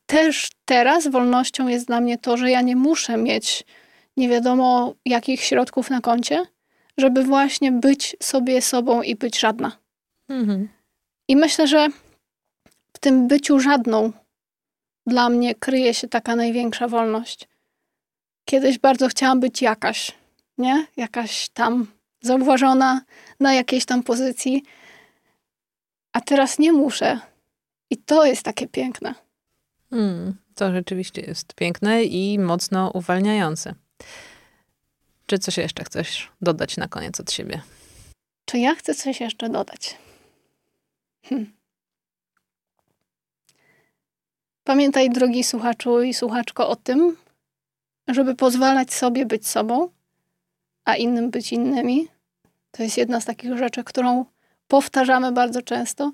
też 0.09 0.49
teraz 0.65 1.07
wolnością 1.07 1.69
jest 1.69 1.87
dla 1.87 2.01
mnie 2.01 2.19
to, 2.19 2.37
że 2.37 2.51
ja 2.51 2.61
nie 2.61 2.77
muszę 2.77 3.17
mieć 3.17 3.65
nie 4.17 4.29
wiadomo 4.29 4.95
jakich 5.05 5.41
środków 5.41 5.91
na 5.91 6.01
koncie, 6.01 6.47
żeby 6.99 7.25
właśnie 7.25 7.73
być 7.73 8.17
sobie 8.23 8.63
sobą 8.63 9.03
i 9.03 9.17
być 9.17 9.39
żadna. 9.39 9.73
Mhm. 10.29 10.69
I 11.29 11.37
myślę, 11.37 11.67
że 11.67 11.89
w 12.93 12.99
tym 12.99 13.29
byciu 13.29 13.61
żadną 13.61 14.13
dla 15.07 15.29
mnie 15.29 15.55
kryje 15.55 15.95
się 15.95 16.09
taka 16.09 16.37
największa 16.37 16.89
wolność. 16.89 17.49
Kiedyś 18.45 18.79
bardzo 18.79 19.09
chciałam 19.09 19.41
być 19.41 19.63
jakaś, 19.63 20.13
nie? 20.59 20.87
Jakaś 20.97 21.49
tam 21.49 21.87
zauważona 22.21 23.01
na 23.41 23.55
jakiejś 23.55 23.85
tam 23.85 24.03
pozycji, 24.03 24.63
a 26.13 26.21
teraz 26.21 26.59
nie 26.59 26.73
muszę. 26.73 27.21
I 27.91 27.97
to 27.97 28.25
jest 28.25 28.43
takie 28.43 28.67
piękne. 28.67 29.28
Hmm, 29.91 30.35
to 30.55 30.73
rzeczywiście 30.73 31.21
jest 31.21 31.55
piękne 31.55 32.05
i 32.05 32.39
mocno 32.39 32.91
uwalniające. 32.95 33.75
Czy 35.27 35.39
coś 35.39 35.57
jeszcze 35.57 35.85
chcesz 35.85 36.33
dodać 36.41 36.77
na 36.77 36.89
koniec 36.89 37.21
od 37.21 37.33
siebie? 37.33 37.61
Czy 38.45 38.59
ja 38.59 38.75
chcę 38.75 38.95
coś 38.95 39.21
jeszcze 39.21 39.49
dodać? 39.49 39.97
Hm. 41.25 41.53
Pamiętaj, 44.65 45.11
drogi 45.11 45.45
słuchaczu 45.45 46.03
i 46.03 46.15
słuchaczko, 46.15 46.69
o 46.69 46.77
tym, 46.77 47.17
żeby 48.09 48.35
pozwalać 48.35 48.95
sobie 48.95 49.27
być 49.27 49.49
sobą, 49.49 49.89
a 50.85 50.97
innym 50.97 51.31
być 51.31 51.53
innymi. 51.53 52.09
To 52.71 52.83
jest 52.83 52.97
jedna 52.97 53.21
z 53.21 53.25
takich 53.25 53.59
rzeczy, 53.59 53.85
którą 53.85 54.25
powtarzamy 54.69 55.33
bardzo 55.33 55.63
często. 55.63 56.13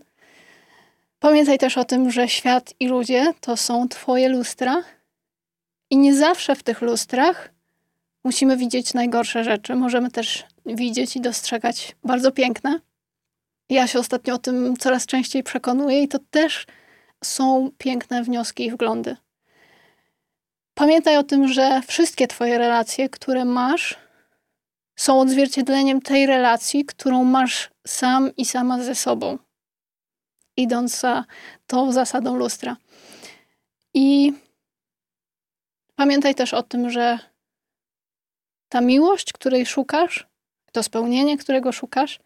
Pamiętaj 1.25 1.59
też 1.59 1.79
o 1.79 1.85
tym, 1.85 2.11
że 2.11 2.29
świat 2.29 2.75
i 2.81 2.89
ludzie 2.89 3.35
to 3.41 3.57
są 3.57 3.89
Twoje 3.89 4.29
lustra, 4.29 4.83
i 5.91 5.97
nie 5.97 6.15
zawsze 6.15 6.57
w 6.57 6.63
tych 6.63 6.83
lustrach 6.83 7.51
musimy 8.25 8.57
widzieć 8.57 8.95
najgorsze 8.95 9.45
rzeczy. 9.45 9.75
Możemy 9.75 10.11
też 10.11 10.45
widzieć 10.67 11.17
i 11.17 11.21
dostrzegać 11.21 11.97
bardzo 12.05 12.33
piękne. 12.33 12.81
Ja 13.69 13.87
się 13.87 13.99
ostatnio 13.99 14.35
o 14.35 14.39
tym 14.39 14.77
coraz 14.77 15.07
częściej 15.07 15.43
przekonuję, 15.43 16.03
i 16.03 16.09
to 16.09 16.19
też 16.31 16.67
są 17.25 17.71
piękne 17.79 18.23
wnioski 18.23 18.67
i 18.67 18.71
wglądy. 18.71 19.17
Pamiętaj 20.75 21.17
o 21.17 21.23
tym, 21.23 21.49
że 21.49 21.83
wszystkie 21.87 22.27
Twoje 22.27 22.59
relacje, 22.59 23.09
które 23.09 23.45
masz, 23.45 23.97
są 24.97 25.21
odzwierciedleniem 25.21 26.01
tej 26.01 26.27
relacji, 26.27 26.85
którą 26.85 27.25
masz 27.25 27.71
sam 27.87 28.37
i 28.37 28.45
sama 28.45 28.83
ze 28.83 28.95
sobą 28.95 29.39
idąc 30.57 31.01
za 31.01 31.25
tą 31.67 31.93
zasadą 31.93 32.37
lustra. 32.37 32.77
I 33.95 34.33
pamiętaj 35.97 36.35
też 36.35 36.55
o 36.55 36.63
tym, 36.63 36.91
że 36.91 37.19
ta 38.69 38.81
miłość, 38.81 39.33
której 39.33 39.67
szukasz, 39.67 40.27
to 40.73 40.83
spełnienie, 40.83 41.39
którego 41.39 41.73
szukasz, 41.73 42.21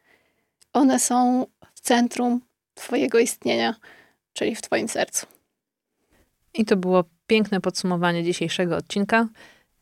one 0.72 0.98
są 0.98 1.46
w 1.74 1.80
centrum 1.80 2.40
Twojego 2.74 3.18
istnienia, 3.18 3.74
czyli 4.32 4.54
w 4.54 4.62
Twoim 4.62 4.88
sercu. 4.88 5.26
I 6.54 6.64
to 6.64 6.76
było 6.76 7.04
piękne 7.26 7.60
podsumowanie 7.60 8.24
dzisiejszego 8.24 8.76
odcinka. 8.76 9.28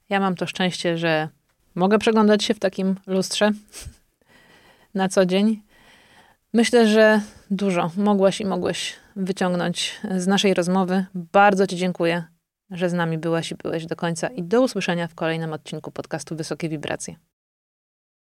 Ja 0.09 0.21
mam 0.21 0.35
to 0.37 0.47
szczęście, 0.47 0.99
że 0.99 1.29
mogę 1.75 1.99
przeglądać 1.99 2.45
się 2.45 2.55
w 2.55 2.59
takim 2.59 2.95
lustrze 3.07 3.51
na 4.95 5.09
co 5.09 5.27
dzień. 5.27 5.63
Myślę, 6.57 6.87
że 6.87 7.21
dużo 7.51 7.91
mogłaś 7.97 8.41
i 8.41 8.45
mogłeś 8.45 8.97
wyciągnąć 9.17 10.01
z 10.17 10.27
naszej 10.27 10.55
rozmowy. 10.55 11.05
Bardzo 11.15 11.67
Ci 11.67 11.77
dziękuję, 11.77 12.25
że 12.71 12.91
z 12.91 12.93
nami 12.93 13.19
byłaś 13.19 13.53
i 13.53 13.55
byłeś 13.55 13.87
do 13.87 13.97
końca. 13.97 14.29
I 14.29 14.43
do 14.43 14.63
usłyszenia 14.63 15.09
w 15.09 15.15
kolejnym 15.15 15.53
odcinku 15.53 15.91
podcastu 15.91 16.37
Wysokie 16.37 16.69
Wibracje. 16.69 17.17